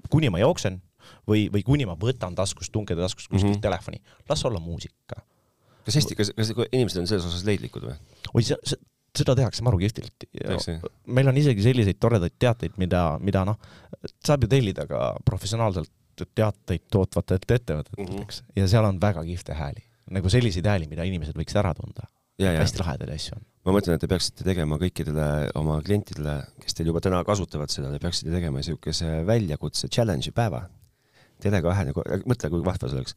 [0.09, 0.81] kuni ma jooksen,
[1.27, 3.57] või, või kuni ma võtan taskust, tungeda taskust kuskilt mm.
[3.57, 3.61] -hmm.
[3.61, 5.21] telefoni, las olla muusika.
[5.85, 7.97] kas Eesti, kas, kas inimesed on selles osas leidlikud või?
[8.33, 8.79] oi, see, see,
[9.17, 10.27] seda tehakse maru kihvtilt.
[11.07, 13.57] Meil on isegi selliseid toredaid teateid, mida, mida noh,
[14.25, 15.91] saab ju tellida ka professionaalselt
[16.35, 18.23] teateid tootvatelt ettevõtetelt, Mhm.
[18.25, 19.83] eks, ja seal on väga kihvte hääli.
[20.09, 22.07] nagu selliseid hääli, mida inimesed võiksid ära tunda.
[22.39, 23.43] hästi lahedaid asju on.
[23.65, 27.91] ma mõtlen, et te peaksite tegema kõikidele oma klientidele, kes teil juba täna kasutavad seda,
[27.91, 30.69] te peaksite tegema niisuguse väljakutse challenge'i päeva.
[31.43, 33.15] Tele2 nagu, mõtle, kui vahva see oleks.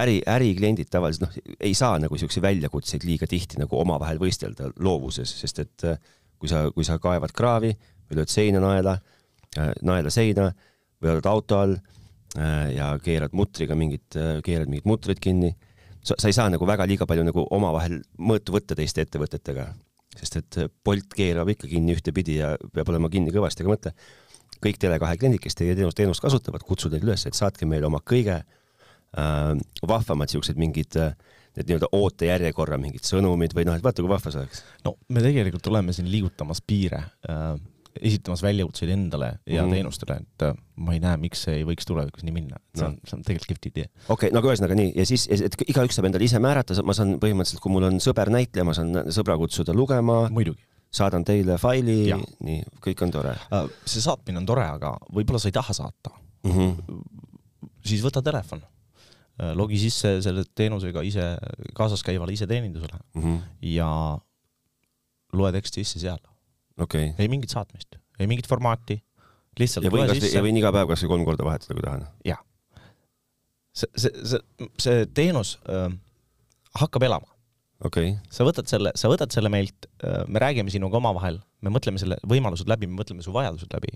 [0.00, 5.32] äri, ärikliendid tavaliselt noh, ei saa nagu niisuguseid väljakutseid liiga tihti nagu omavahel võistelda loovuses,
[5.42, 5.98] sest et äh,
[6.38, 7.72] kui sa, kui sa kaevad kraavi
[8.08, 8.96] või lööd seina naela,
[9.82, 10.50] naela seina
[11.02, 15.52] või oled auto all äh, ja keerad mutriga mingit, keerad mingit mutrit kinni,
[16.02, 19.68] sa, sa ei saa nagu väga liiga palju nagu omavahel mõõtu võtta teiste ettevõtetega,
[20.16, 23.94] sest et Bolt keerab ikka kinni ühtepidi ja peab olema kinni kõvasti, aga mõtle,
[24.64, 28.02] kõik Tele2 kliendid, kes teie teenust, teenust kasutavad, kutsun teid üles, et saatke meile oma
[28.04, 29.52] kõige äh,
[29.88, 31.14] vahvamad siuksed mingid äh,
[31.58, 34.62] need nii-öelda ootejärjekorra mingid sõnumid või noh, et vaata, kui vahva see oleks.
[34.86, 37.54] no me tegelikult oleme siin liigutamas piire äh,,
[37.98, 39.74] esitamas väljakutseid endale ja mm.
[39.74, 42.96] teenustele, et äh, ma ei näe, miks see ei võiks tulevikus nii minna, see on,
[43.02, 43.88] see on tegelikult kihvt idee.
[44.06, 46.94] okei okay,, no aga ühesõnaga nii ja siis, et igaüks saab endale ise määrata, ma
[46.96, 51.56] saan põhimõtteliselt, kui mul on sõber näitleja, ma saan sõbra kutsuda lugema, muidugi saadan teile
[51.60, 53.68] faili Jah., nii, kõik on tore äh,.
[53.86, 56.12] see saatmine on tore, aga võib-olla sa ei taha saata,
[56.46, 56.56] mm.
[56.56, 56.98] -hmm.
[57.86, 58.62] siis võta telefon,
[59.56, 61.30] logi sisse selle teenusega ise
[61.74, 63.38] kaasas käivale iseteenindusele Mm -hmm.
[63.74, 64.18] ja
[65.32, 66.20] loe tekst sisse seal,
[66.78, 69.00] okei okay., ei mingit saatmist, ei mingit formaati,
[69.58, 71.82] lihtsalt ja võin loe kas, ja sisse, võin iga päev kasvõi kolm korda vahetada, kui
[71.82, 72.06] tahan.
[73.72, 75.92] see, see, see, see teenus äh,
[76.80, 77.29] hakkab elama.
[77.84, 79.88] okay., sa võtad selle, sa võtad selle meilt,
[80.28, 83.94] me räägime sinuga omavahel, me mõtleme selle võimalused läbi, me mõtleme su vajadused läbi.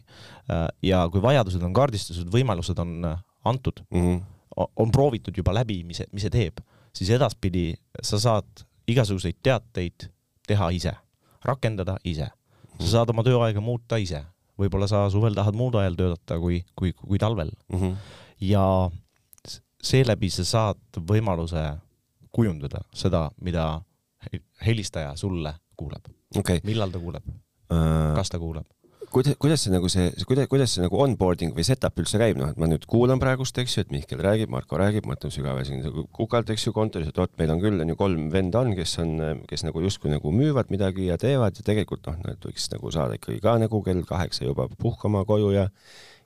[0.82, 4.68] ja kui vajadused on kaardistatud, võimalused on äh, antud, mm -hmm.
[4.76, 6.60] on proovitud juba läbi, mis mis see teeb,
[6.92, 10.08] siis edaspidi sa saad igasuguseid teateid
[10.46, 10.92] teha ise,
[11.44, 12.30] rakendada ise.
[12.80, 14.24] sa saad oma tööaega muuta ise,
[14.58, 17.96] võib-olla sa suvel tahad muud ajal töötada kui, kui, kui talvel Mm -hmm.
[18.40, 18.90] ja
[19.82, 21.78] seeläbi sa saad võimaluse
[22.34, 23.66] kujundada seda, mida
[24.28, 28.66] he- helistaja sulle kuuleb, okei millal ta kuuleb, okay., kas ta kuuleb.
[29.14, 32.50] kuidas, kuidas see nagu see, kuidas, kuidas see nagu onboarding või setup üldse käib, noh,
[32.50, 35.84] et ma nüüd kuulan praegust, eks ju, et Mihkel räägib, Marko räägib, mõtlen sügava siin
[35.84, 38.72] nagu kukalt, eks ju, kontoris, et vot meil on küll on ju kolm venda on,
[38.74, 42.66] kes on, kes nagu justkui nagu müüvad midagi ja teevad ja tegelikult noh, nad võiks
[42.74, 45.68] nagu saada ikkagi ka nagu kell kaheksa juba puhkama koju ja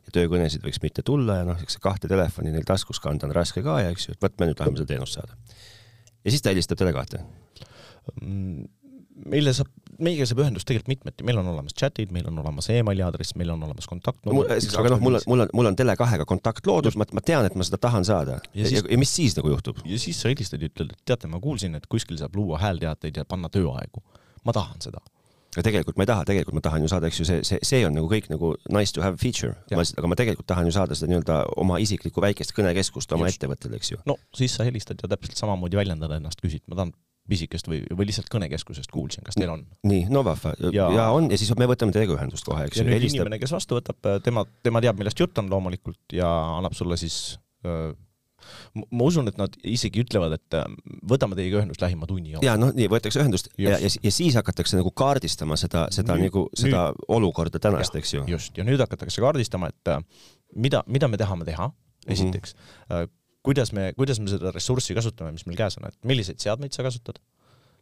[0.09, 3.61] ja töökõnesid võiks mitte tulla ja noh, eks kahte telefoni neil taskus kanda on raske
[3.61, 5.37] ka ja eks ju, et vot me nüüd tahame seda teenust saada.
[6.29, 7.23] Ja siis ta helistab Tele2.
[9.29, 13.03] meile saab, meiega saab ühendust tegelikult mitmeti, meil on olemas chat'id, meil on olemas emaili
[13.05, 14.53] aadress, meil on olemas kontaktnumber.
[14.81, 17.57] aga noh, mul on, mul on, mul on Tele2-ga kontakt loodud, ma, ma tean, et
[17.59, 18.39] ma seda tahan saada.
[18.55, 19.83] Ja ja, siis- ja, ja mis siis nagu juhtub?
[19.85, 23.17] ja siis sa helistad ja ütled, et teate, ma kuulsin, et kuskil saab luua häälteateid
[23.19, 24.03] ja panna tööaegu.
[24.47, 25.03] ma tahan seda.
[25.57, 27.81] Aga tegelikult ma ei taha, tegelikult ma tahan ju saada, eks ju, see, see, see
[27.89, 31.09] on nagu kõik nagu nice to have feature, aga ma tegelikult tahan ju saada seda
[31.13, 34.01] nii-öelda oma isiklikku väikest kõnekeskust oma ettevõttele, eks ju.
[34.09, 36.93] no siis sa helistad ja täpselt samamoodi väljendad ennast, küsid, ma tahan
[37.29, 39.65] pisikest või, või lihtsalt kõnekeskusest kuulsin, kas teil on?
[39.89, 42.79] nii, no vahva ja, Ja- ja on ja siis me võtame teiega ühendust kohe, eks
[42.81, 43.25] ja ju, nüüd helistab.
[43.25, 47.39] inimene, kes vastu võtab, tema, tema teab, millest jutt on loomulikult ja annab sulle siis
[47.69, 47.93] öö,
[48.75, 50.65] ma usun, et nad isegi ütlevad, et öö,
[51.11, 52.47] võtame teiega ühendust lähima tunni jooksul.
[52.47, 53.99] ja noh, nii võetakse ühendust ja, Just.
[53.99, 58.25] ja, ja siis hakatakse nagu kaardistama seda, seda Nüüd- nagu seda olukorda tänast, eks ju.
[58.31, 60.01] just, ja nüüd hakatakse kaardistama, et öö,
[60.57, 61.71] mida, mida me tahame teha,
[62.09, 63.11] esiteks mm, -hmm.
[63.43, 66.83] kuidas me, kuidas me seda ressurssi kasutame, mis meil käes on, et milliseid seadmeid sa
[66.87, 67.21] kasutad,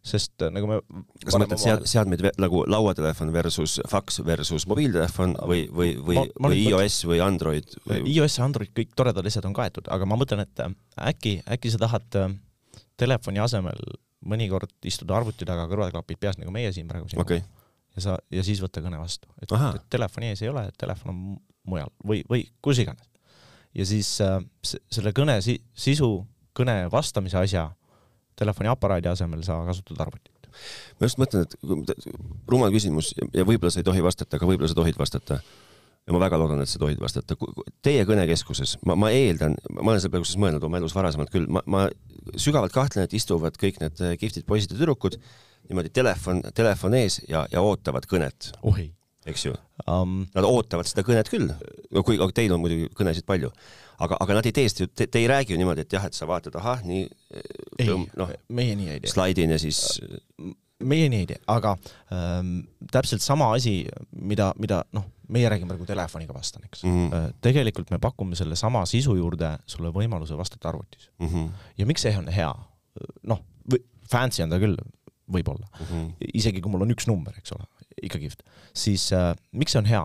[0.06, 0.78] sest öö, nagu me
[1.24, 6.60] kas sa mõtled sead-, seadmeid nagu lauatelefon versus faks versus mobiiltelefon või, või, või või
[6.62, 10.44] iOS või Android või iOS ja Android, kõik toredad asjad on kaetud, aga ma mõtlen,
[10.46, 10.74] et äh,
[11.10, 12.36] äkki, äkki sa tahad äh,
[13.00, 13.82] telefoni asemel
[14.26, 17.42] mõnikord istuda arvuti taga, kõrvaklapid peas, nagu meie siin praegu okei okay.,
[17.96, 19.28] ja sa, ja siis võtta kõne vastu.
[19.42, 19.52] et,
[19.92, 21.42] telefoni ees ei ole, telefon on mu-
[21.72, 23.08] mujal või, või kus iganes.
[23.74, 26.20] ja siis äh, se- selle kõne si sisu,
[26.56, 27.70] kõne vastamise asja
[28.37, 30.33] telefoniaparaadi asemel sa kasutad arvutit.
[31.01, 31.55] ma just mõtlen, et
[32.49, 35.40] rumal küsimus ja- võib-olla sa ei tohi vastata, aga võib-olla sa tohid vastata.
[36.07, 37.35] ja ma väga loodan, et sa tohid vastata.
[37.83, 41.49] Teie kõnekeskuses, ma, ma eeldan, ma olen selle peale kusjuures mõelnud oma elus varasemalt küll,
[41.51, 41.88] ma, ma
[42.38, 45.18] sügavalt kahtlen, et istuvad kõik need äh, kihvtid poisid ja tüdrukud
[45.68, 48.53] niimoodi telefon, telefon ees ja, ja ootavad kõnet,
[49.27, 49.55] eks ju.
[49.90, 50.20] um,.
[50.35, 51.51] Nad ootavad seda kõnet küll,
[52.07, 53.51] kui aga teil on muidugi kõnesid palju,
[53.98, 56.16] aga, aga nad ei tee seda ju, te, ei räägi ju niimoodi, et jah, et
[56.16, 57.09] sa vaatad, ahah, nii
[57.82, 59.12] ei noh, meie nii ei tee.
[59.12, 59.82] slaidin ja siis
[60.85, 61.74] meieni ei tee, aga
[62.12, 62.59] ähm,
[62.92, 63.78] täpselt sama asi,
[64.12, 67.09] mida, mida noh, meie räägime praegu telefoniga vastan, eks mm.
[67.09, 67.32] -hmm.
[67.42, 71.28] tegelikult me pakume sellesama sisu juurde sulle võimaluse vastata arvutis mm.
[71.28, 71.48] -hmm.
[71.78, 72.52] ja miks see on hea?
[73.22, 73.40] noh,
[74.11, 74.76] fancy on ta küll,
[75.32, 75.87] võib-olla mm.
[75.87, 76.12] -hmm.
[76.35, 77.66] isegi kui mul on üks number, eks ole,
[78.02, 78.30] ikkagi,
[78.74, 80.04] siis äh, miks see on hea?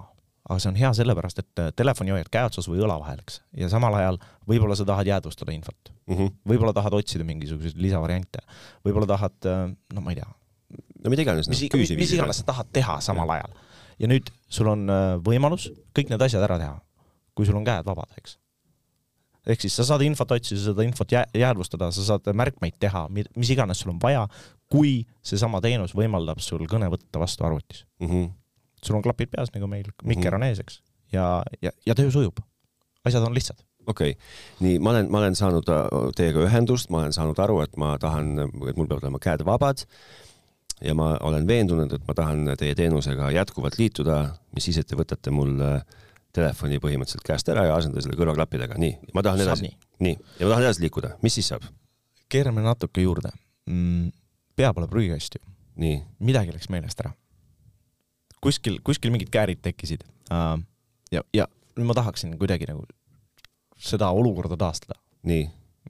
[0.52, 3.40] Aga see on hea sellepärast, et äh, telefoni hoiad käe otsas või õla vahel, eks,
[3.58, 6.36] ja samal ajal võib-olla sa tahad jäädvustada infot mm -hmm..
[6.52, 8.44] võib-olla tahad otsida mingisuguseid lisavariante,
[8.86, 9.64] võib-olla tahad, äh,
[9.96, 10.28] no ma ei tea.
[11.04, 11.50] no mida iganes.
[11.50, 13.40] mis, mis, mis iganes sa tahad teha samal ja.
[13.40, 13.58] ajal.
[14.00, 16.78] ja nüüd sul on äh, võimalus kõik need asjad ära teha,
[17.36, 18.38] kui sul on käed vabad, eks.
[19.48, 23.56] ehk siis sa saad infot otsida, saad infot jää, jäädvustada, sa saad märkmeid teha, mis
[23.56, 24.28] iganes sul on vaja,
[24.72, 28.08] kui seesama teenus võimaldab sul kõne võtta vastu arvutis mm.
[28.08, 28.41] -hmm
[28.86, 30.82] sul on klapid peas nagu meil, mikker on ees, eks,
[31.14, 32.40] ja, ja, ja töö sujub.
[33.06, 37.04] asjad on lihtsad okei okay., nii ma olen, ma olen saanud äh, teiega ühendust, ma
[37.04, 38.34] olen saanud aru, et ma tahan,
[38.70, 39.86] et mul peavad olema käed vabad
[40.82, 44.22] ja ma olen veendunud, et ma tahan teie teenusega jätkuvalt liituda,
[44.56, 45.82] mis siis, et te võtate mul äh,
[46.36, 49.78] telefoni põhimõtteliselt käest ära ja asendada selle kõrvaklappidega, nii, ma tahan edasi, nii.
[50.08, 51.68] nii, ja ma tahan edasi liikuda, mis siis saab?
[52.32, 53.34] keerame natuke juurde
[53.68, 54.12] mm,.
[54.56, 55.44] pea pole prügikast ju.
[56.20, 57.12] midagi läks meelest ära
[58.44, 60.58] kuskil, kuskil mingid käärid tekkisid uh,.
[61.14, 62.86] ja, ja nüüd ma tahaksin kuidagi nagu
[63.82, 64.98] seda olukorda taastada.
[65.28, 65.48] nii?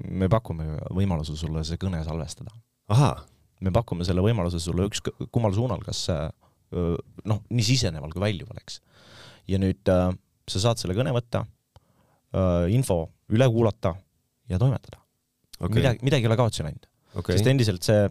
[0.08, 2.54] me pakume võimaluse sulle see kõne salvestada.
[2.92, 3.16] ahaa.
[3.62, 6.08] me pakume selle võimaluse sulle üks kummal suunal, kas
[6.72, 8.80] noh, nii siseneval kui väljuval, eks.
[9.52, 10.14] ja nüüd uh,
[10.48, 13.96] sa saad selle kõne võtta uh,, info üle kuulata
[14.52, 15.02] ja toimetada
[15.60, 15.78] okay..
[15.80, 17.36] midagi, midagi ei ole kaotsi läinud okay..
[17.36, 18.08] sest endiselt see,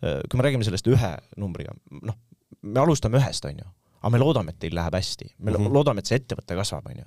[0.00, 2.18] kui me räägime sellest ühe numbriga, noh,
[2.62, 3.68] me alustame ühest, on ju
[4.02, 5.72] aga me loodame, et teil läheb hästi, me mm -hmm.
[5.78, 7.04] loodame, et see ettevõte kasvab, onju.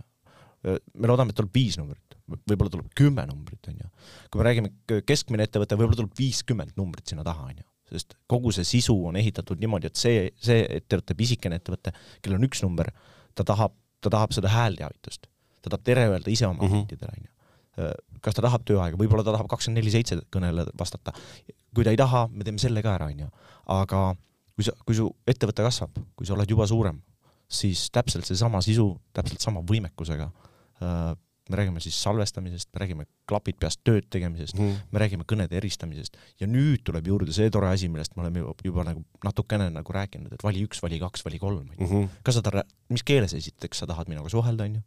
[0.95, 2.17] me loodame, et tuleb viis numbrit,
[2.49, 3.89] võib-olla tuleb kümme numbrit, onju.
[4.31, 8.65] kui me räägime keskmine ettevõte, võib-olla tuleb viiskümmend numbrit sinna taha, onju sest kogu see
[8.67, 12.89] sisu on ehitatud niimoodi, et see, see ettevõte, pisikene ettevõte, kellel on üks number,
[13.37, 15.29] ta tahab, ta tahab seda häälteavitust.
[15.61, 17.31] ta tahab tere öelda ise oma klientidele mm, onju
[17.89, 18.19] -hmm.
[18.21, 21.13] kas ta tahab tööaega, võib-olla ta tahab kakskümmend neli seitse kõnele vastata.
[21.75, 23.29] kui ta ei taha, me teeme selle ka ära, onju.
[23.65, 24.15] aga
[24.55, 27.01] kui sa, kui su ettevõte kasvab, kui sa oled juba suurem,
[27.51, 31.13] siis täpselt seesama sisu, täpselt sama võimekusega äh,
[31.49, 36.17] me räägime siis salvestamisest, me räägime klapid peast tööd tegemisest mm., me räägime kõnede eristamisest
[36.41, 39.93] ja nüüd tuleb juurde see tore asi, millest me oleme juba, juba nagu natukene nagu
[39.93, 41.77] rääkinud, et vali üks, vali kaks, vali kolm, onju.
[41.85, 42.09] Mhm.
[42.25, 44.81] kas sa tahad, mis keeles esiteks sa tahad minuga suhelda, onju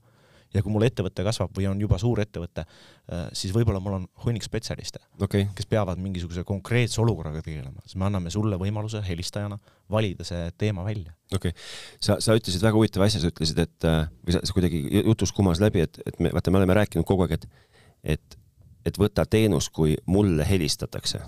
[0.54, 4.06] ja kui mul ettevõte kasvab või on juba suur ettevõte, äh, siis võib-olla mul on
[4.24, 9.58] hunnik spetsialiste okay., kes peavad mingisuguse konkreetse olukorraga tegelema, siis me anname sulle võimaluse helistajana
[9.90, 11.12] valida see teema välja.
[11.34, 11.68] okei okay.,
[12.00, 15.34] sa, sa ütlesid väga huvitava asja, sa ütlesid, et äh, või sa, sa kuidagi jutus
[15.36, 17.50] kumas läbi, et, et me, vaata, me oleme rääkinud kogu aeg, et,
[18.16, 18.40] et,
[18.88, 21.22] et võta teenus, kui mulle helistatakse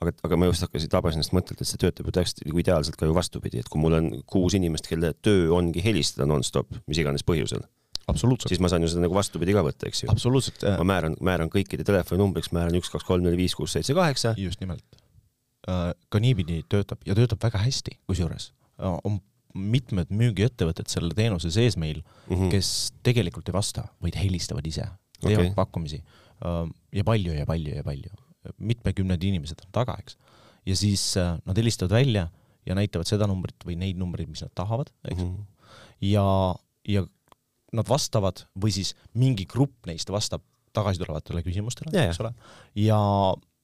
[0.00, 2.96] aga, aga ma just hakkasin, tabasin ennast mõttelt, et see töötab ju täiesti nagu ideaalselt
[3.00, 7.00] ka ju vastupidi, et kui mul on kuus inimest, kelle töö ongi helistada nonstop, mis
[7.02, 7.64] iganes põhjusel,
[8.48, 10.10] siis ma saan ju seda nagu vastupidi ka võtta, eks ju.
[10.12, 10.64] absoluutselt.
[10.78, 14.34] ma määran, määran kõikide telefoninumbriks, määran üks, kaks, kolm, neli, viis, kuus, seitse, kaheksa.
[14.38, 14.84] just nimelt.
[15.68, 18.46] Äh, ka niipidi töötab ja töötab väga hästi, kusjuures
[18.80, 19.18] äh, on
[19.52, 22.48] mitmed müügiettevõtted selle teenuse sees meil mm, -hmm.
[22.54, 22.70] kes
[23.04, 24.86] tegelikult ei vasta, vaid helistavad ise,
[25.20, 25.54] teevad okay.
[25.58, 26.62] pakkumisi äh,
[26.96, 28.14] ja palju ja palju ja palju,
[28.56, 30.16] mitmekümned inimesed on taga, eks.
[30.64, 32.30] ja siis nad helistavad välja
[32.64, 35.28] ja näitavad seda numbrit või neid numbreid, mis nad tahavad, eks mm.
[35.28, 35.44] -hmm.
[36.08, 36.26] ja,
[36.88, 37.04] ja
[37.76, 40.44] nad vastavad või siis mingi grupp neist vastab
[40.76, 42.32] tagasitulevatele küsimustele, eks ole,
[42.78, 42.98] ja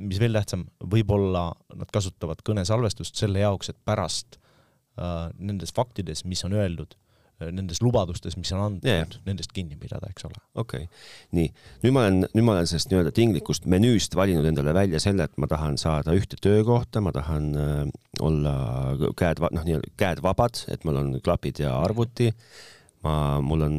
[0.02, 6.42] mis veel tähtsam, võib-olla nad kasutavad kõnesalvestust selle jaoks, et pärast äh, nendes faktides, mis
[6.44, 10.42] on öeldud äh,, nendes lubadustes, mis on antud yeah., nendest kinni pidada, eks ole.
[10.58, 11.06] okei okay.,
[11.38, 11.48] nii,
[11.86, 15.40] nüüd ma olen, nüüd ma olen sellest nii-öelda tinglikust menüüst valinud endale välja selle, et
[15.40, 17.82] ma tahan saada ühte töökohta, ma tahan äh,
[18.26, 18.56] olla
[19.16, 23.76] käed, noh, nii-öelda käed vabad, et mul on klapid ja arvuti mm ma, mul on,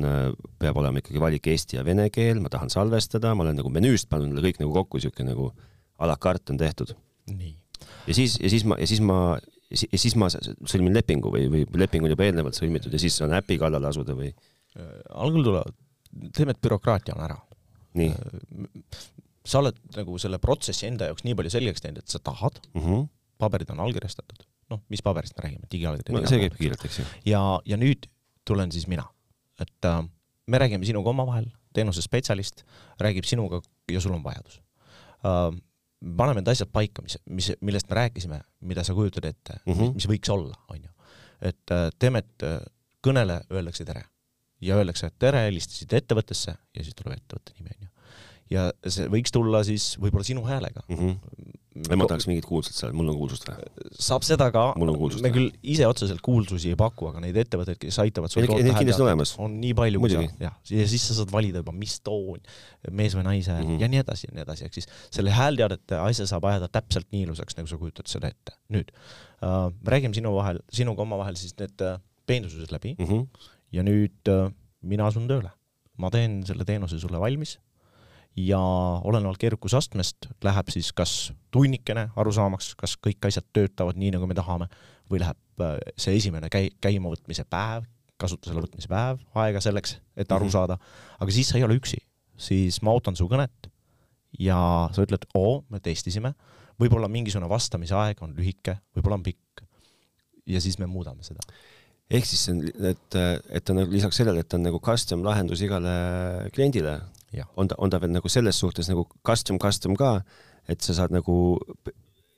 [0.59, 4.09] peab olema ikkagi valik eesti ja vene keel, ma tahan salvestada, ma olen nagu menüüst
[4.11, 5.51] pannud neile kõik nagu kokku, siuke nagu
[5.97, 6.93] a la carte on tehtud.
[8.07, 9.17] ja siis, ja siis ma, ja siis ma,
[9.71, 13.35] ja siis ma sõlmin lepingu või, või leping on juba eelnevalt sõlmitud ja siis saan
[13.37, 14.31] äpi kallale asuda või?
[14.77, 15.77] Äh, algul tulevad,
[16.35, 17.37] teeme, et bürokraatia on ära.
[17.97, 18.11] nii.
[18.13, 19.05] Äh,
[19.47, 22.81] sa oled nagu selle protsessi enda jaoks nii palju selgeks teinud, et sa tahad mm,
[22.83, 23.07] -hmm.
[23.39, 26.27] paberid on allkirjastatud, noh, mis paberist me räägime, digiallkiri no,.
[26.27, 27.05] see käib kiirelt, eks ju.
[27.31, 28.09] ja, ja nüüd
[28.47, 29.05] tulen siis mina
[29.61, 30.01] et äh,
[30.47, 32.63] me räägime sinuga omavahel, teenuse spetsialist
[33.01, 34.61] räägib sinuga ja sul on vajadus
[35.25, 35.49] äh,.
[36.17, 39.93] paneme need asjad paika, mis, mis, millest me rääkisime, mida sa kujutad ette mm, -hmm.
[39.97, 40.89] mis võiks olla, onju.
[41.41, 42.59] et äh, teeme, et äh,
[43.07, 44.03] kõnele öeldakse tere
[44.61, 47.89] ja öeldakse, et tere, helistasid ettevõttesse ja siis tuleb ettevõtte nimi, onju.
[48.49, 50.95] ja see võiks tulla siis võib-olla sinu häälega mm.
[50.95, 51.57] -hmm.
[51.85, 53.67] Ja ma tahaks mingit kuulsust seal, mul on kuulsust või?
[54.01, 58.33] saab seda ka, me küll ise otseselt kuulsusi ei paku, aga neid ettevõtteid, kes aitavad
[58.33, 61.75] sul toota häält, on nii palju, kui sa, jah, ja siis sa saad valida juba,
[61.77, 62.41] mis toon,
[62.91, 63.83] mees või naise mm -hmm.
[63.83, 67.27] ja nii edasi ja nii edasi, ehk siis selle häälteadete asja saab ajada täpselt nii
[67.27, 68.57] ilusaks, nagu sa kujutad seda ette.
[68.73, 73.27] nüüd äh, räägime sinu vahel, sinuga omavahel siis need äh, peensused läbi mm -hmm.
[73.71, 75.51] ja nüüd äh, mina asun tööle.
[75.97, 77.57] ma teen selle teenuse sulle valmis
[78.37, 78.59] ja
[79.03, 81.13] olenevalt keerukusastmest läheb siis kas
[81.51, 84.67] tunnikene arusaamaks, kas kõik asjad töötavad nii, nagu me tahame,
[85.09, 87.87] või läheb äh, see esimene käi-, käimavõtmise päev,
[88.21, 90.53] kasutusele võtmise päev aega selleks, et aru mhm.
[90.53, 90.77] saada,
[91.17, 91.99] aga siis sa ei ole üksi,
[92.37, 93.71] siis ma ootan su kõnet
[94.41, 94.59] ja
[94.93, 96.33] sa ütled, oo, me testisime,
[96.77, 99.65] võib-olla mingisugune vastamise aeg on lühike, võib-olla on pikk.
[100.45, 101.41] ja siis me muudame seda
[102.07, 103.17] ehk siis see on, et,
[103.59, 105.93] et on nagu lisaks sellele, et on nagu custom lahendus igale
[106.55, 106.99] kliendile,
[107.55, 110.21] on ta, on ta veel nagu selles suhtes nagu custom, custom ka,
[110.71, 111.57] et sa saad nagu,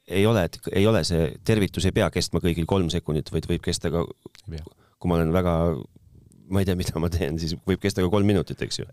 [0.09, 3.63] ei ole, et ei ole see tervitus ei pea kestma kõigil kolm sekundit, vaid võib
[3.65, 4.05] kesta ka,
[4.49, 5.55] kui ma olen väga
[6.49, 8.87] ma ei tea, mida ma teen, siis võib kesta ka kolm minutit, eks ju.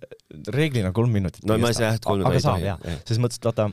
[0.52, 1.44] reeglina kolm minutit.
[1.48, 3.68] no ma ei saa jah, et kolm aga saab jah, selles mõttes, et vaata,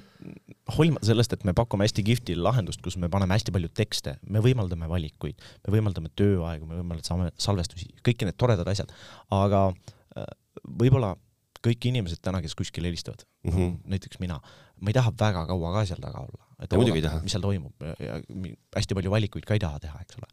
[0.78, 4.44] hoolimata sellest, et me pakume hästi kihvti lahendust, kus me paneme hästi palju tekste, me
[4.46, 8.94] võimaldame valikuid, me võimaldame tööaegu, me võimaldame salvestusi, kõiki need toredad asjad,
[9.36, 9.66] aga
[10.16, 10.32] äh,
[10.64, 11.14] võib-olla
[11.64, 13.76] kõik inimesed täna, kes kuskil helistavad mm, -hmm.
[13.96, 14.40] näiteks mina,
[14.82, 16.48] ma ei taha väga kaua ka seal taga olla.
[16.60, 18.20] et oodata, mis seal toimub ja, ja
[18.76, 20.28] hästi palju valikuid ka ei taha teha, eks ole.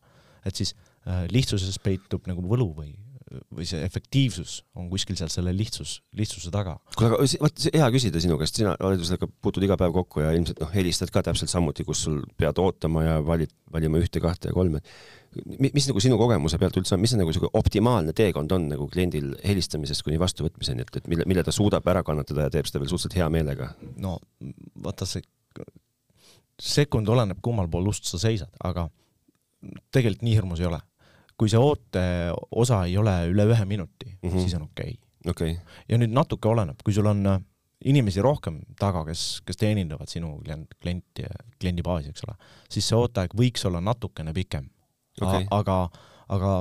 [0.45, 0.75] et siis
[1.07, 2.95] äh, lihtsuses peitub nagu võlu või
[3.31, 6.77] või see efektiivsus on kuskil seal selle lihtsus, lihtsuse taga.
[6.97, 10.25] kuule, aga vot hea küsida sinu käest, sina oled ju sellega, puutud iga päev kokku
[10.25, 14.23] ja ilmselt noh, helistad ka täpselt samuti, kus sul pead ootama ja valid, valima ühte,
[14.23, 14.83] kahte ja kolme.
[15.47, 18.69] Mis, mis nagu sinu kogemuse pealt üldse on, mis see nagu sihuke optimaalne teekond on
[18.73, 22.71] nagu kliendil helistamisest kuni vastuvõtmiseni, et, et mille, mille ta suudab ära kannatada ja teeb
[22.71, 23.73] seda veel suhteliselt hea meelega?
[24.03, 24.19] no
[24.83, 25.23] vaata see
[26.61, 28.89] sekund oleneb, kummal pool ust sa seisad, aga
[29.93, 30.81] tegelikult nii hirmus ei ole
[31.41, 34.41] kui see ooteosa ei ole üle ühe minuti mm, -hmm.
[34.41, 35.31] siis on okei okay.
[35.31, 35.79] okay..
[35.89, 37.41] ja nüüd natuke oleneb, kui sul on äh,
[37.85, 41.25] inimesi rohkem taga, kes, kes teenindavad sinu klient, klienti,
[41.61, 42.37] kliendibaasi, eks ole,
[42.69, 44.69] siis see ooteaeg võiks olla natukene pikem
[45.19, 45.47] okay..
[45.51, 45.79] aga,
[46.29, 46.53] aga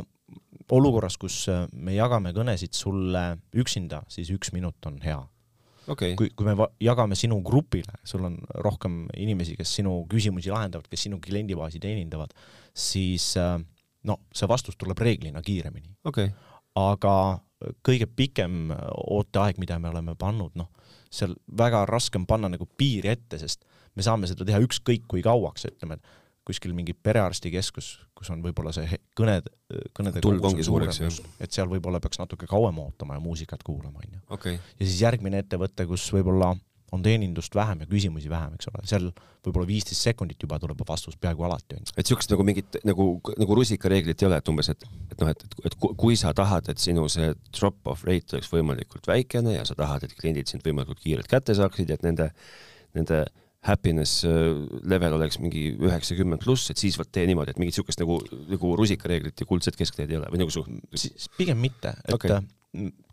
[0.75, 3.23] olukorras, kus äh, me jagame kõnesid sulle
[3.57, 5.19] üksinda, siis üks minut on hea.
[5.89, 6.13] Okay..
[6.13, 11.07] kui, kui me jagame sinu grupile, sul on rohkem inimesi, kes sinu küsimusi lahendavad, kes
[11.07, 12.35] sinu kliendibaasi teenindavad,
[12.77, 13.55] siis äh,
[14.05, 15.95] no see vastus tuleb reeglina kiiremini.
[16.09, 16.29] Okay..
[16.77, 17.15] aga
[17.83, 20.69] kõige pikem ooteaeg, mida me oleme pannud, noh,
[21.12, 23.65] seal väga raske on panna nagu piiri ette, sest
[23.97, 28.73] me saame seda teha ükskõik kui kauaks, ütleme, et kuskil mingi perearstikeskus, kus on võib-olla
[28.75, 29.51] see kõned,
[29.97, 31.19] kõnede tulv ongi suureks, jah.
[31.43, 34.23] et seal võib-olla peaks natuke kauem ootama ja muusikat kuulama, onju.
[34.33, 34.57] Okay.
[34.57, 36.55] ja siis järgmine ettevõte, kus võib-olla
[36.91, 39.03] on teenindust vähem ja küsimusi vähem, eks ole, seal
[39.45, 41.93] võib-olla viisteist sekundit juba tuleb vastus peaaegu alati, on ju.
[41.93, 43.05] et niisugust nagu mingit nagu,
[43.39, 46.71] nagu rusikareeglit ei ole, et umbes, et, et noh, et, et, et kui sa tahad,
[46.73, 51.01] et sinu see drop-off rate oleks võimalikult väikene ja sa tahad, et kliendid sind võimalikult
[51.03, 52.31] kiirelt kätte saaksid et nende,
[52.97, 53.23] nende
[53.65, 54.53] happiness äh,
[54.87, 58.71] level oleks mingi üheksakümmend pluss, et siis vot tee niimoodi, et mingit niisugust nagu, nagu
[58.79, 60.65] rusikareeglit ja kuldset keskteed ei ole või nagu su-?
[61.37, 62.39] pigem mitte, et okay.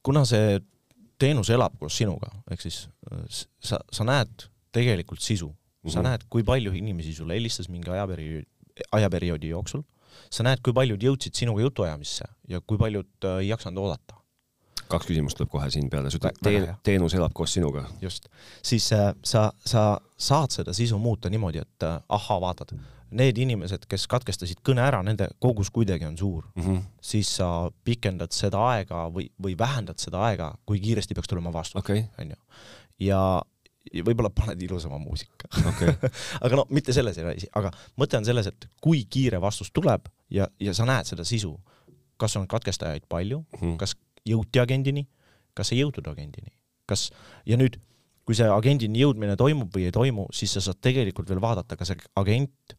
[0.06, 0.60] kuna see
[1.18, 3.24] teenus elab koos sinuga, ehk siis äh,
[3.58, 5.92] sa, sa näed tegelikult sisu mm, -hmm.
[5.92, 6.08] sa mhm.
[6.10, 8.46] näed, kui palju inimesi sulle helistas mingi ajaperioodi,
[8.92, 9.82] ajaperioodi jooksul,
[10.30, 14.22] sa näed, kui paljud jõudsid sinuga jutuajamisse ja kui paljud äh, ei jaksanud oodata.
[14.88, 17.86] Kaks küsimust tuleb kohe siin peale, ütled, teen, teenus elab koos sinuga.
[18.00, 18.28] just,
[18.62, 22.76] siis äh, sa, sa saad seda sisu muuta niimoodi, et äh, ahhaa, vaatad
[23.16, 26.80] need inimesed, kes katkestasid kõne ära, nende kogus kuidagi on suur mm, -hmm.
[27.00, 31.78] siis sa pikendad seda aega või, või vähendad seda aega, kui kiiresti peaks tulema vastus
[31.80, 32.36] okay., onju.
[33.00, 33.20] ja,
[33.92, 35.94] ja võib-olla paned ilusama muusika okay.
[36.44, 39.70] aga no mitte selles ei ole asi, aga mõte on selles, et kui kiire vastus
[39.70, 41.54] tuleb ja, ja sa näed seda sisu,
[42.16, 43.76] kas on katkestajaid palju mm, -hmm.
[43.76, 43.94] kas
[44.26, 45.06] jõuti agendini,
[45.54, 46.52] kas ei jõutud agendini,
[46.86, 47.10] kas
[47.46, 47.80] ja nüüd
[48.26, 51.92] kui see agendini jõudmine toimub või ei toimu, siis sa saad tegelikult veel vaadata, kas
[51.92, 52.76] see agent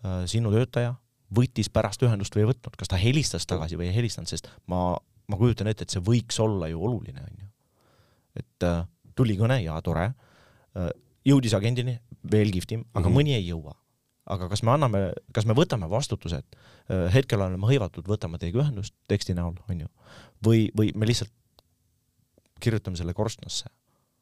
[0.00, 0.94] Äh, sinu töötaja
[1.36, 4.94] võttis pärast ühendust või ei võtnud, kas ta helistas tagasi või ei helistanud, sest ma,
[5.28, 7.48] ma kujutan ette, et see võiks olla ju oluline, on ju.
[8.40, 8.80] et äh,
[9.14, 10.88] tuli kõne ja tore äh,,
[11.28, 11.98] jõudis agendini,
[12.32, 13.18] veel kihvtim, aga mm -hmm.
[13.20, 13.76] mõni ei jõua.
[14.30, 15.02] Aga kas me anname,
[15.34, 16.56] kas me võtame vastutuse, et
[16.92, 19.90] äh, hetkel oleme hõivatud, võtame teiega ühendust teksti näol, on ju,
[20.46, 21.32] või, või me lihtsalt
[22.60, 23.70] kirjutame selle korstnasse.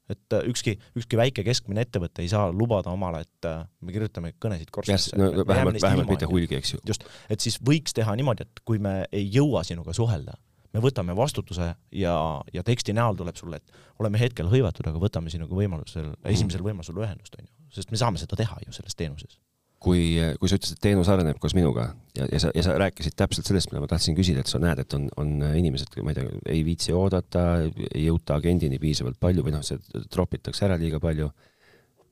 [0.09, 4.33] Et äh, ükski, ükski väike keskmine ettevõte ei saa lubada omale, et äh, me kirjutame
[4.41, 5.17] kõnesid korstnasse.
[5.21, 6.83] No, vähemalt, vähemalt mitte hulgi, eks ju.
[6.89, 10.39] just, et siis võiks teha niimoodi, et kui me ei jõua sinuga suhelda,
[10.73, 12.15] me võtame vastutuse ja,
[12.53, 17.01] ja teksti näol tuleb sulle, et oleme hetkel hõivatud, aga võtame sinuga võimalusel, esimesel võimalusel
[17.05, 17.53] ühendust, on ju.
[17.77, 19.37] sest me saame seda teha ju selles teenuses
[19.83, 23.15] kui, kui sa ütlesid, et teenus areneb koos minuga ja, ja sa, ja sa rääkisid
[23.19, 26.19] täpselt sellest, mida ma tahtsin küsida, et sa näed, et on, on inimesed, ma ei
[26.19, 27.45] tea, ei viitsi oodata,
[27.93, 29.79] ei jõuta agendini piisavalt palju või noh, see
[30.11, 31.31] tropitakse ära liiga palju.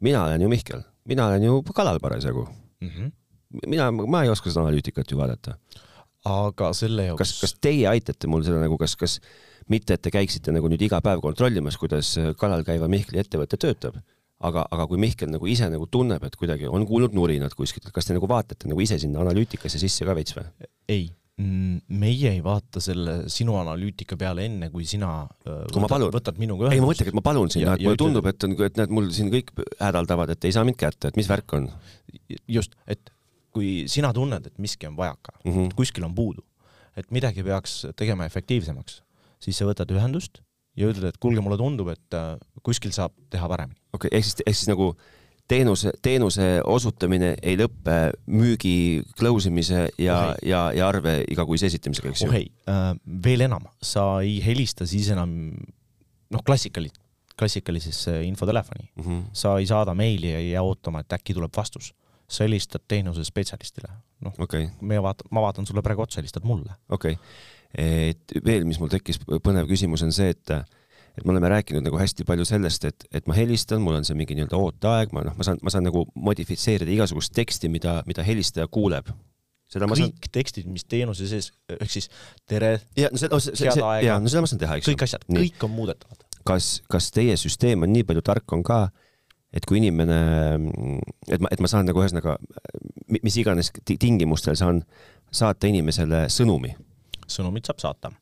[0.07, 2.89] mina olen ju Mihkel, mina olen ju kalal parasjagu mm.
[2.89, 3.12] -hmm.
[3.67, 5.57] mina, ma ei oska seda analüütikat ju vaadata.
[6.25, 7.19] aga selle jaoks.
[7.19, 9.21] kas, kas teie aitate mul seda nagu, kas, kas
[9.69, 13.99] mitte, et te käiksite nagu nüüd iga päev kontrollimas, kuidas kalal käiva Mihkli ettevõte töötab
[14.45, 18.09] aga, aga kui Mihkel nagu ise nagu tunneb, et kuidagi on kuulnud nurinat kuskilt, kas
[18.09, 20.45] te nagu vaatate nagu ise sinna analüütikasse sisse ka veits või?
[20.93, 21.07] ei,
[21.41, 26.41] mm, meie ei vaata selle sinu analüütika peale enne, kui sina äh, kui võtad, võtad
[26.43, 26.76] minuga ühendust.
[26.76, 29.11] ei, ma mõtlengi, et ma palun sinna, et mulle tundub, et on, et näed, mul
[29.16, 31.70] siin kõik hädaldavad, et ei saa mind kätte, et mis värk on.
[32.59, 33.12] just, et
[33.57, 35.76] kui sina tunned, et miski on vajaka mm, -hmm.
[35.78, 36.45] kuskil on puudu,
[36.97, 39.01] et midagi peaks tegema efektiivsemaks,
[39.41, 40.43] siis sa võtad ühendust
[40.77, 42.35] ja ütled, et kuulge, mulle tundub, et äh,
[42.66, 44.91] kuskil saab teha paremini okei okay,, ehk siis, ehk siis nagu
[45.49, 47.97] teenuse, teenuse osutamine ei lõpe
[48.27, 48.77] müügi
[49.18, 52.31] close imise ja oh,, ja, ja arve igakuise esitamisega, eks ju?
[52.31, 52.93] oh ei äh,,
[53.24, 55.37] veel enam, sa ei helista siis enam
[56.33, 56.91] noh, klassikali,
[57.39, 59.05] klassikalisesse infotelefoni mm.
[59.05, 59.22] -hmm.
[59.33, 61.95] sa ei saada meili ja ei jää ootama, et äkki tuleb vastus.
[62.29, 63.89] sa helistad teenuse spetsialistile.
[64.20, 66.72] noh okay., me vaat-, ma vaatan sulle praegu otsa, helistad mulle.
[66.89, 67.24] okei okay.,
[67.77, 70.57] et veel, mis mul tekkis põnev küsimus, on see, et
[71.16, 74.16] et me oleme rääkinud nagu hästi palju sellest, et, et ma helistan, mul on see
[74.18, 78.24] mingi nii-öelda ooteaeg, ma noh, ma saan, ma saan nagu modifitseerida igasugust teksti, mida, mida
[78.27, 79.09] helistaja kuuleb.
[79.72, 80.29] seda kõik saan...
[80.37, 82.11] tekstid, mis teenuse sees, ehk siis
[82.49, 83.72] tere, no see, see,
[84.05, 84.93] ja no seda ma saan teha, eks ju.
[84.93, 86.22] kõik asjad, kõik on muudetavad.
[86.47, 88.85] kas, kas teie süsteem on nii palju tark on ka,
[89.57, 90.20] et kui inimene,
[91.33, 92.37] et ma, et ma saan nagu ühesõnaga,
[93.16, 94.85] mis iganes tingimustel saan
[95.33, 96.77] saata inimesele sõnumi?
[97.29, 98.12] Sõnumit saab saata.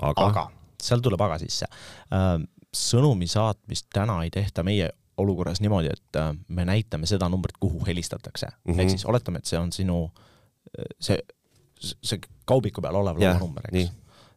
[0.00, 0.48] aga, aga.?
[0.82, 1.68] seal tuleb aga sisse.
[2.14, 2.34] Äh,
[2.74, 4.90] sõnumi saatmist täna ei tehta meie
[5.22, 8.72] olukorras niimoodi, et äh, me näitame seda numbrit, kuhu helistatakse mm.
[8.72, 8.80] -hmm.
[8.80, 10.10] ehk siis oletame, et see on sinu,
[11.00, 11.18] see,
[11.78, 13.92] see kaubiku peal olev lauanumber, eks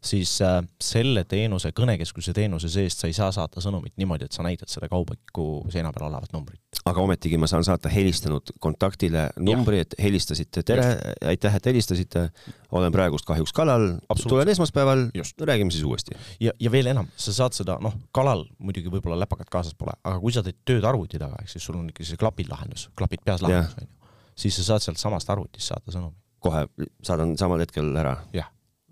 [0.05, 4.43] siis äh, selle teenuse, kõnekeskuse teenuse seest sa ei saa saata sõnumit niimoodi, et sa
[4.45, 6.61] näitad seda kaubiku seina peal olevat numbrit.
[6.85, 10.87] aga ometigi ma saan saata helistanud kontaktile numbri, et helistasite, tere,
[11.25, 12.27] aitäh, et helistasite,
[12.75, 13.87] olen praegust kahjuks kalal,
[14.21, 15.07] tulen esmaspäeval,
[15.41, 16.17] räägime siis uuesti.
[16.39, 20.19] ja, ja veel enam, sa saad seda, noh, kalal muidugi võib-olla läpakat kaasas pole, aga
[20.21, 23.25] kui sa teed tööd arvuti taga, ehk siis sul on ikkagi see klapid lahendus, klapid
[23.25, 26.19] peas lahendus, onju, siis sa saad sealt samast arvutist saata sõnumi.
[26.45, 26.67] kohe
[27.03, 28.19] saadan samal hetkel ära?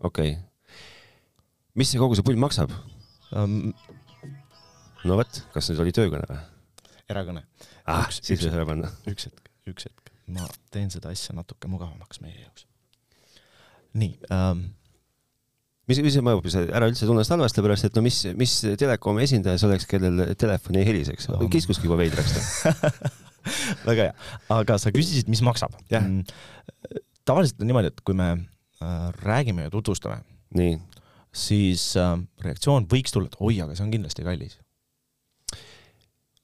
[0.01, 0.33] okei.
[0.33, 0.52] okay
[1.79, 2.73] mis see kogu see pull maksab
[3.33, 3.73] um,?
[5.03, 6.43] no vot, kas nüüd oli töökõne või?
[7.13, 7.43] erakõne.
[7.89, 8.91] ah, siis võib ära panna.
[9.09, 12.67] üks hetk, üks hetk, ma teen seda asja natuke mugavamaks meie jaoks.
[13.99, 14.63] nii um,
[15.89, 19.25] mis, mis see mõjub, ära üldse tunne ennast halvasti, pärast et no mis, mis telekomi
[19.25, 22.63] esindaja see oleks, kellel telefon ei heliseks um., kiskuski juba veidraks
[23.89, 24.13] väga hea,
[24.55, 25.73] aga sa küsisid, mis maksab.
[25.91, 26.21] Mm,
[27.27, 30.21] tavaliselt on niimoodi, et kui me äh, räägime ja tutvustame,
[30.55, 30.77] nii
[31.33, 32.15] siis äh,
[32.45, 34.59] reaktsioon võiks tulla, et oi, aga see on kindlasti kallis.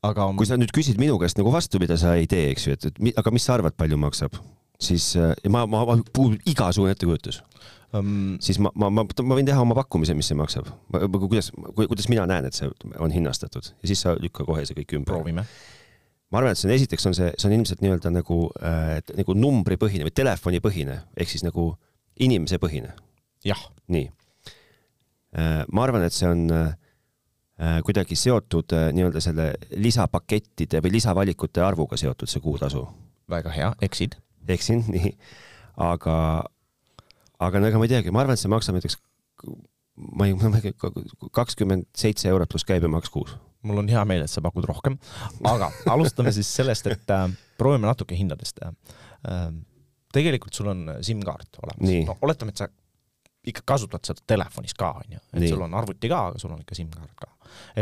[0.06, 2.78] aga kui sa nüüd küsid minu käest nagu vastu, mida sa ei tee, eks ju,
[2.78, 4.38] et, et aga mis sa arvad, palju maksab,
[4.82, 7.42] siis äh, ma, ma, ma puudub igasugune ettekujutus
[7.94, 8.38] um,.
[8.42, 10.70] siis ma, ma, ma, ma võin teha oma pakkumise, mis see maksab.
[10.92, 14.98] kuidas, kuidas mina näen, et see on hinnastatud ja siis sa lükka kohe see kõik
[15.00, 15.14] ümber.
[15.14, 15.46] proovime
[16.30, 19.36] ma arvan, et see on esiteks on see, see on ilmselt nii-öelda nagu äh,, nagu
[19.38, 21.74] numbripõhine või telefonipõhine ehk siis nagu
[22.20, 22.94] inimesepõhine.
[23.46, 23.68] jah.
[23.90, 24.08] nii
[25.36, 26.46] ma arvan, et see on
[27.60, 32.86] äh, kuidagi seotud äh, nii-öelda selle lisapakettide või lisavalikute arvuga seotud, see kuutasu.
[33.30, 34.16] väga hea, eksid.
[34.48, 35.12] eksin, nii.
[35.90, 36.16] aga,
[37.40, 38.98] aga no ega ma ei teagi, ma arvan, et see maksab näiteks,
[40.16, 40.74] ma ei, ma ei,
[41.36, 43.36] kakskümmend seitse eurot pluss käibemaks kuus.
[43.68, 44.96] mul on hea meel, et sa pakud rohkem,
[45.44, 47.28] aga alustame siis sellest, et äh,
[47.60, 49.52] proovime natuke hindadest äh,.
[50.16, 51.98] tegelikult sul on SIM-kaart olemas.
[52.08, 52.72] no oletame, et sa
[53.52, 55.20] ikka kasutad seda telefonis ka, onju.
[55.34, 55.52] et nii.
[55.52, 57.30] sul on arvuti ka, aga sul on ikka SIM-kaart ka.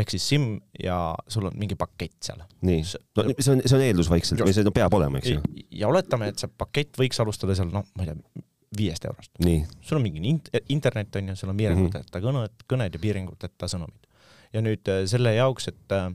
[0.02, 0.50] ehk siis SIM
[0.82, 0.98] ja
[1.28, 2.44] sul on mingi pakett seal.
[2.60, 2.82] nii,
[3.20, 5.42] no see on, see on eeldus vaikselt või see no, peab olema, eks ju.
[5.82, 8.44] ja oletame, et see pakett võiks alustada seal, noh, ma ei tea,
[8.76, 9.32] viiest eurost.
[9.80, 12.28] sul on mingi int internet onju, sul on piiranguteta mm -hmm.
[12.28, 14.08] kõned, kõned ja piiranguteta sõnumid.
[14.52, 16.12] ja nüüd äh, selle jaoks, et äh,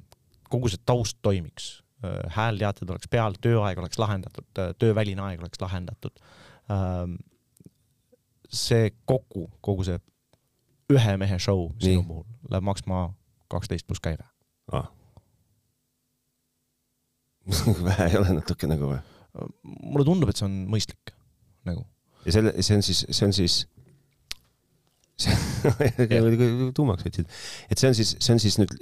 [0.50, 4.46] kogu see taust toimiks, äh, häälteated oleks peal, tööaeg oleks lahendatud,
[4.80, 6.20] tööväline aeg oleks lahendatud
[6.70, 7.16] ähm,
[8.54, 10.00] see kokku, kogu see
[10.94, 12.08] ühe mehe show sinu Nii.
[12.08, 13.06] puhul läheb maksma
[13.52, 14.26] kaksteist pluss käive
[14.72, 14.90] ah.
[17.90, 19.02] vähe ei ole natuke nagu või?
[19.64, 21.14] mulle tundub, et see on mõistlik
[21.68, 21.86] nagu.
[22.28, 23.64] ja selle, see on siis, see on siis
[26.78, 27.30] tuumaks võtsid,
[27.70, 28.74] et see on siis, see on siis nüüd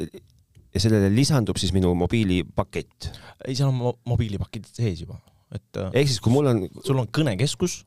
[0.72, 3.12] ja sellele lisandub siis minu mobiilipakett.
[3.46, 5.20] ei, seal on mo mobiilipakett sees juba,
[5.54, 7.82] et äh, ehk siis, kui mul on sul on kõnekeskus,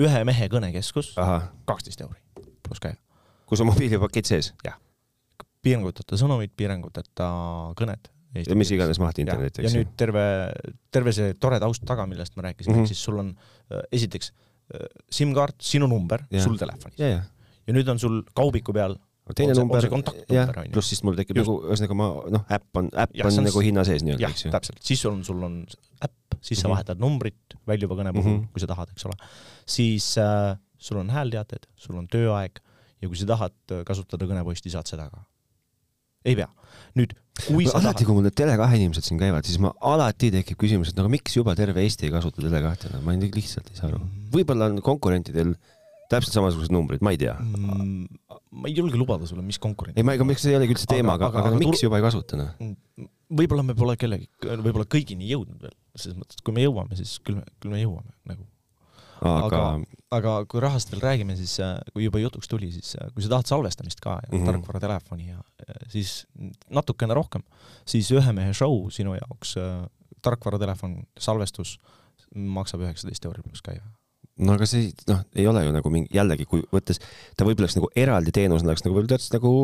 [0.00, 1.14] ühe mehe kõnekeskus,
[1.68, 2.20] kaksteist euri
[2.68, 2.98] pluss käive.
[3.48, 4.52] kus on mobiilipakett sees?
[4.64, 4.76] jah.
[5.64, 7.30] piiranguteta sõnumid, piiranguteta
[7.78, 8.10] kõned.
[8.44, 9.70] ja mis iganes maht internet, eks ju.
[9.70, 10.26] ja nüüd terve,
[10.94, 12.86] terve see tore taust taga, millest ma rääkisin mm, -hmm.
[12.86, 13.34] ehk siis sul on
[13.72, 14.32] äh, esiteks
[14.74, 16.98] äh, SIM-kaart, sinu number sul telefonis.
[16.98, 18.96] ja nüüd on sul kaubiku peal
[19.36, 19.84] teine number,
[20.32, 23.84] jah, pluss siis mul tekib nagu, ühesõnaga ma noh, äpp on, äpp on nagu hinna
[23.88, 24.52] sees nii-öelda, eks ju.
[24.54, 25.60] täpselt, siis on, sul on
[26.04, 26.60] äpp, siis mm -hmm.
[26.60, 26.72] sa mhm.
[26.74, 28.52] vahetad numbrit väljuva kõne puhul mm, -hmm.
[28.52, 29.16] kui sa tahad, eks ole.
[29.66, 32.60] siis äh, sul on häälteated, sul on tööaeg
[33.02, 35.24] ja kui sa tahad äh, kasutada kõneposti, saad seda ka.
[36.24, 36.48] ei pea.
[36.98, 37.14] nüüd,
[37.46, 40.30] kui no, sa alati tahad..., kui mul need Tele2 inimesed siin käivad, siis ma alati
[40.34, 43.70] tekib küsimus, et aga miks juba terve Eesti ei kasuta Tele2, no ma ei, lihtsalt
[43.70, 44.00] ei saa aru.
[44.02, 44.30] Mhm.
[44.34, 45.54] võib-olla on konkurentidel
[46.08, 48.18] täpselt samasugused numbrid, ma ei tea mm,.
[48.58, 49.98] ma ei julge lubada sulle, mis konkurent.
[49.98, 52.00] ei, ma, ega miks see ei olegi üldse teema, aga, aga, aga, aga miks juba
[52.00, 52.52] ei kasuta, noh?
[52.62, 53.08] Mm,
[53.40, 57.18] võib-olla me pole kellegi, võib-olla kõigini jõudnud veel, selles mõttes, et kui me jõuame, siis
[57.24, 58.48] küll me, küll me jõuame nagu.
[59.18, 59.60] aga, aga,
[60.16, 63.34] aga kui rahast veel räägime, siis äh, kui juba jutuks tuli, siis äh, kui sa
[63.34, 64.52] tahad salvestamist ka ja mm -hmm.
[64.52, 65.42] tarkvaratelefoni ja
[65.92, 66.26] siis
[66.70, 67.44] natukene rohkem,
[67.84, 69.84] siis ühe mehe show sinu jaoks, äh,
[70.22, 71.78] tarkvaratelefon, salvestus
[72.34, 73.84] maksab üheksateist euri pluss käive
[74.38, 77.00] no aga see noh, ei ole ju nagu mingi, jällegi, kui võttes,
[77.36, 79.54] ta võib-olla oleks nagu eraldi teenus, oleks nagu võib-olla tead nagu,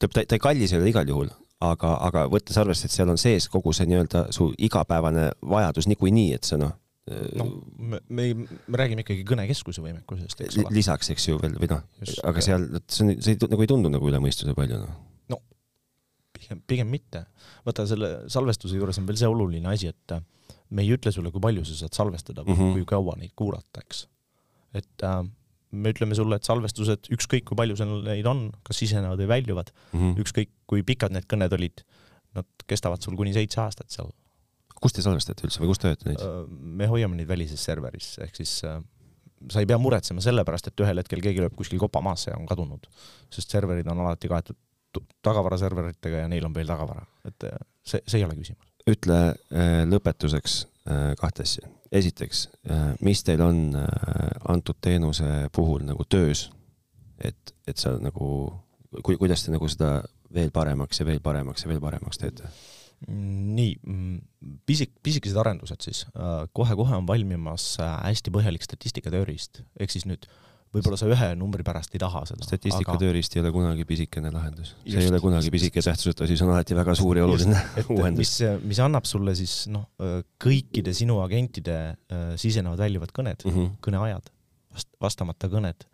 [0.00, 1.32] ta, ta ei kallis ei ole igal juhul,
[1.64, 6.34] aga, aga võttes arvesse, et seal on sees kogu see nii-öelda su igapäevane vajadus niikuinii,
[6.38, 6.76] et sa noh
[7.10, 8.24] noh, me, me,
[8.68, 10.72] me räägime ikkagi kõnekeskuse võimekusest, eks ole.
[10.76, 11.84] lisaks, eks ju veel, või noh,
[12.28, 14.98] aga seal, see on, see ei, nagu ei tundu nagu üle mõistuse palju, noh.
[15.32, 15.40] no
[16.36, 17.24] pigem, pigem mitte.
[17.66, 20.16] vaata, selle salvestuse juures on veel see oluline asi, et
[20.70, 22.72] me ei ütle sulle, kui palju sa saad salvestada mm, -hmm.
[22.78, 24.06] kui kaua neid kuulata, eks.
[24.74, 25.22] et äh,
[25.70, 29.72] me ütleme sulle, et salvestused, ükskõik kui palju seal neid on, kas sisenevad või väljuvad
[29.72, 30.22] mm, -hmm.
[30.24, 31.84] ükskõik kui pikad need kõned olid,
[32.38, 34.10] nad kestavad sul kuni seitse aastat seal.
[34.80, 36.22] kus te salvestate üldse või kus te hoiate neid?
[36.24, 36.40] Äh,
[36.80, 38.80] me hoiame neid välises serveris, ehk siis äh,
[39.50, 42.38] sa ei pea muretsema selle pärast, et ühel hetkel keegi lööb kuskil kopa maasse ja
[42.38, 42.86] on kadunud,
[43.30, 44.56] sest serverid on alati kaetud
[45.22, 49.20] tagavaraserveritega ja neil on veel tagavara, et äh, see, see ei ole küsimus ütle
[49.50, 50.56] äh, lõpetuseks
[50.88, 51.68] äh, kahte asja.
[51.92, 53.74] esiteks, äh, mis teil on
[54.48, 56.48] antud teenuse puhul nagu töös,
[57.18, 58.50] et, et sa nagu,
[59.02, 60.00] kui, kuidas te nagu seda
[60.30, 62.52] veel paremaks ja veel paremaks ja veel paremaks teete?
[63.10, 64.16] nii, mm,
[64.68, 66.02] pisik, pisikesed arendused siis.
[66.52, 71.94] kohe-kohe on valmimas hästi põhjalik statistikatööriist, ehk siis nüüd äh, võib-olla sa ühe numbri pärast
[71.96, 72.44] ei taha seda.
[72.46, 73.00] statistika aga...
[73.02, 74.74] tööriist ei ole kunagi pisikene lahendus.
[74.84, 77.62] see just, ei ole kunagi pisike tähtsuseta see on alati väga suur ja oluline
[77.96, 78.20] uuendus.
[78.20, 78.34] mis,
[78.70, 79.88] mis annab sulle siis noh,
[80.42, 83.72] kõikide sinu agentide äh, sisenevad-väljuvad kõned mm, -hmm.
[83.86, 84.30] kõneajad,
[84.76, 85.88] vast-, vastamata kõned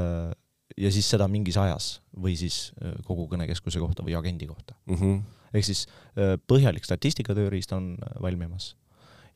[0.00, 0.32] äh,
[0.80, 4.96] ja siis seda mingis ajas või siis äh, kogu kõnekeskuse kohta või agendi kohta mm.
[4.96, 5.20] -hmm.
[5.52, 5.84] ehk siis
[6.16, 8.72] äh, põhjalik statistikatööriist on valmimas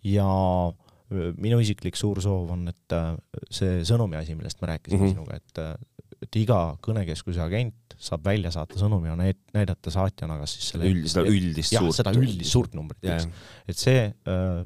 [0.06, 3.12] ja äh, minu isiklik suur soov on, et äh,
[3.52, 5.14] see sõnumi asi, millest me rääkisime mm -hmm.
[5.14, 10.38] sinuga, et, äh, et iga kõnekeskuse agent saab välja saata sõnumi ja näid-, näidata saatjana
[10.38, 11.96] kas siis selle Üld, seda üldist jah, suurt.
[11.96, 13.28] seda üldist suurt numbrit, eks.
[13.68, 14.64] et see äh,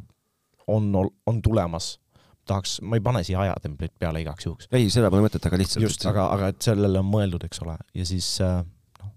[0.66, 0.90] on,
[1.26, 1.98] on tulemas
[2.46, 4.68] tahaks, ma ei pane siia ajatemplit peale igaks juhuks.
[4.72, 5.84] ei, seda pole mõtet, aga lihtsalt.
[5.84, 9.12] just, aga, aga et sellele on mõeldud, eks ole, ja siis noh,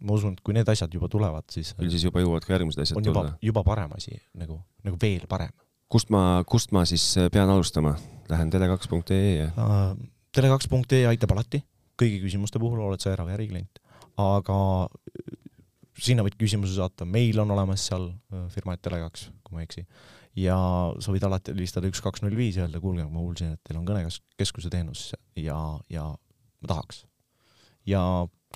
[0.00, 2.80] ma usun, et kui need asjad juba tulevad, siis küll siis juba jõuavad ka järgmised
[2.80, 3.28] asjad tulla.
[3.28, 5.52] juba, juba parem asi, nagu, nagu veel parem
[5.92, 7.96] kust ma, kust ma siis äh, pean alustama?
[8.28, 9.92] Lähen tele2.ee ja uh,?
[10.36, 11.62] tele2.ee aitab alati,
[11.98, 13.80] kõigi küsimuste puhul oled sa era- või äriklient,
[14.20, 15.36] aga äh,
[15.98, 19.84] sinna võid küsimuse saata, meil on olemas seal äh, firma Tele2, kui ma ei eksi.
[20.38, 20.56] ja
[21.02, 23.80] sa võid alati helistada üks, kaks, null viis ja öelda, kuulge, ma kuulsin, et teil
[23.80, 25.58] on kõnekeskuse teenus ja,
[25.90, 27.04] ja ma tahaks.
[27.86, 28.02] ja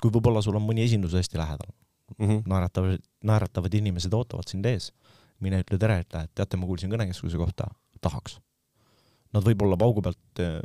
[0.01, 1.73] kui võib-olla sul on mõni esindus hästi lähedal
[2.17, 4.91] mm -hmm., naeratavad, naeratavad inimesed ootavad sind ees
[5.43, 7.69] mine ütle tere, et teate, ma kuulsin kõnekeskuse kohta,
[8.03, 8.39] tahaks.
[9.33, 10.59] Nad võib-olla paugu pealt äh,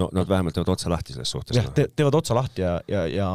[0.00, 1.56] no nad vähemalt teevad otsa lahti selles suhtes.
[1.56, 3.28] jah te,, teevad otsa lahti ja, ja, ja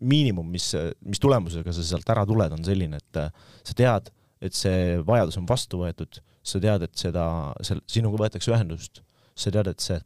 [0.00, 0.70] miinimum, mis,
[1.04, 3.32] mis tulemusega sa sealt ära tuled, on selline, et äh,
[3.66, 4.10] sa tead,
[4.40, 7.24] et see vajadus on vastu võetud, sa tead, et seda,
[7.66, 9.02] sel-, sinuga võetakse ühendust,
[9.36, 10.00] sa tead, et see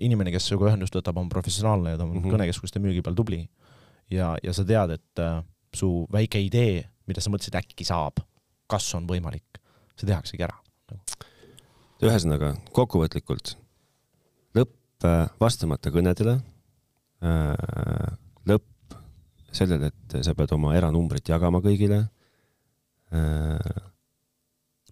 [0.00, 2.36] inimene, kes sinuga ühendust võtab, on professionaalne ja ta on mm -hmm.
[2.36, 3.48] kõnekeskuste müügi peal tubli.
[4.10, 5.42] ja, ja sa tead, et äh,
[5.74, 8.22] su väike idee, mida sa mõtlesid, äkki saab,
[8.70, 9.60] kas on võimalik,
[9.98, 10.56] see tehaksegi ära.
[12.00, 13.56] ühesõnaga, kokkuvõtlikult
[14.56, 16.38] lõpp äh, vastamata kõnedele,
[17.24, 18.16] äh,
[18.48, 18.96] lõpp
[19.52, 22.04] sellele, et sa pead oma eranumbrit jagama kõigile.
[23.10, 23.80] Äh,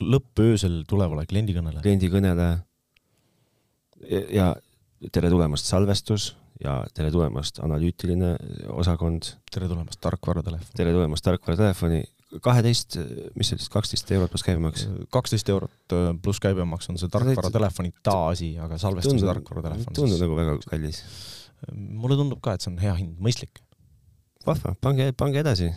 [0.03, 1.83] lõpp öösel tulevale kliendikõnele.
[1.83, 2.49] kliendikõnele
[4.31, 4.53] ja
[5.13, 8.37] tere tulemast, salvestus ja tere tulemast, analüütiline
[8.75, 9.35] osakond.
[9.51, 10.75] tere tulemast, tarkvaratelefon.
[10.77, 12.05] tere tulemast, tarkvaratelefoni.
[12.45, 12.99] Kaheteist,
[13.39, 14.87] mis see oli siis, kaksteist eurot pluss käibemaks?
[15.15, 19.97] kaksteist eurot äh, pluss käibemaks on see tarkvaratelefoni taasi, aga salvestamise tarkvaratelefon.
[19.97, 21.03] tundub nagu väga kallis.
[21.73, 23.63] mulle tundub ka, et see on hea hind, mõistlik.
[24.47, 25.73] vahva, pange, pange edasi.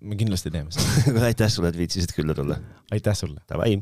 [0.00, 2.60] me kindlasti teeme seda aitäh sulle, et viitsisid külla tulla.
[2.92, 3.40] aitäh sulle.
[3.48, 3.80] Davai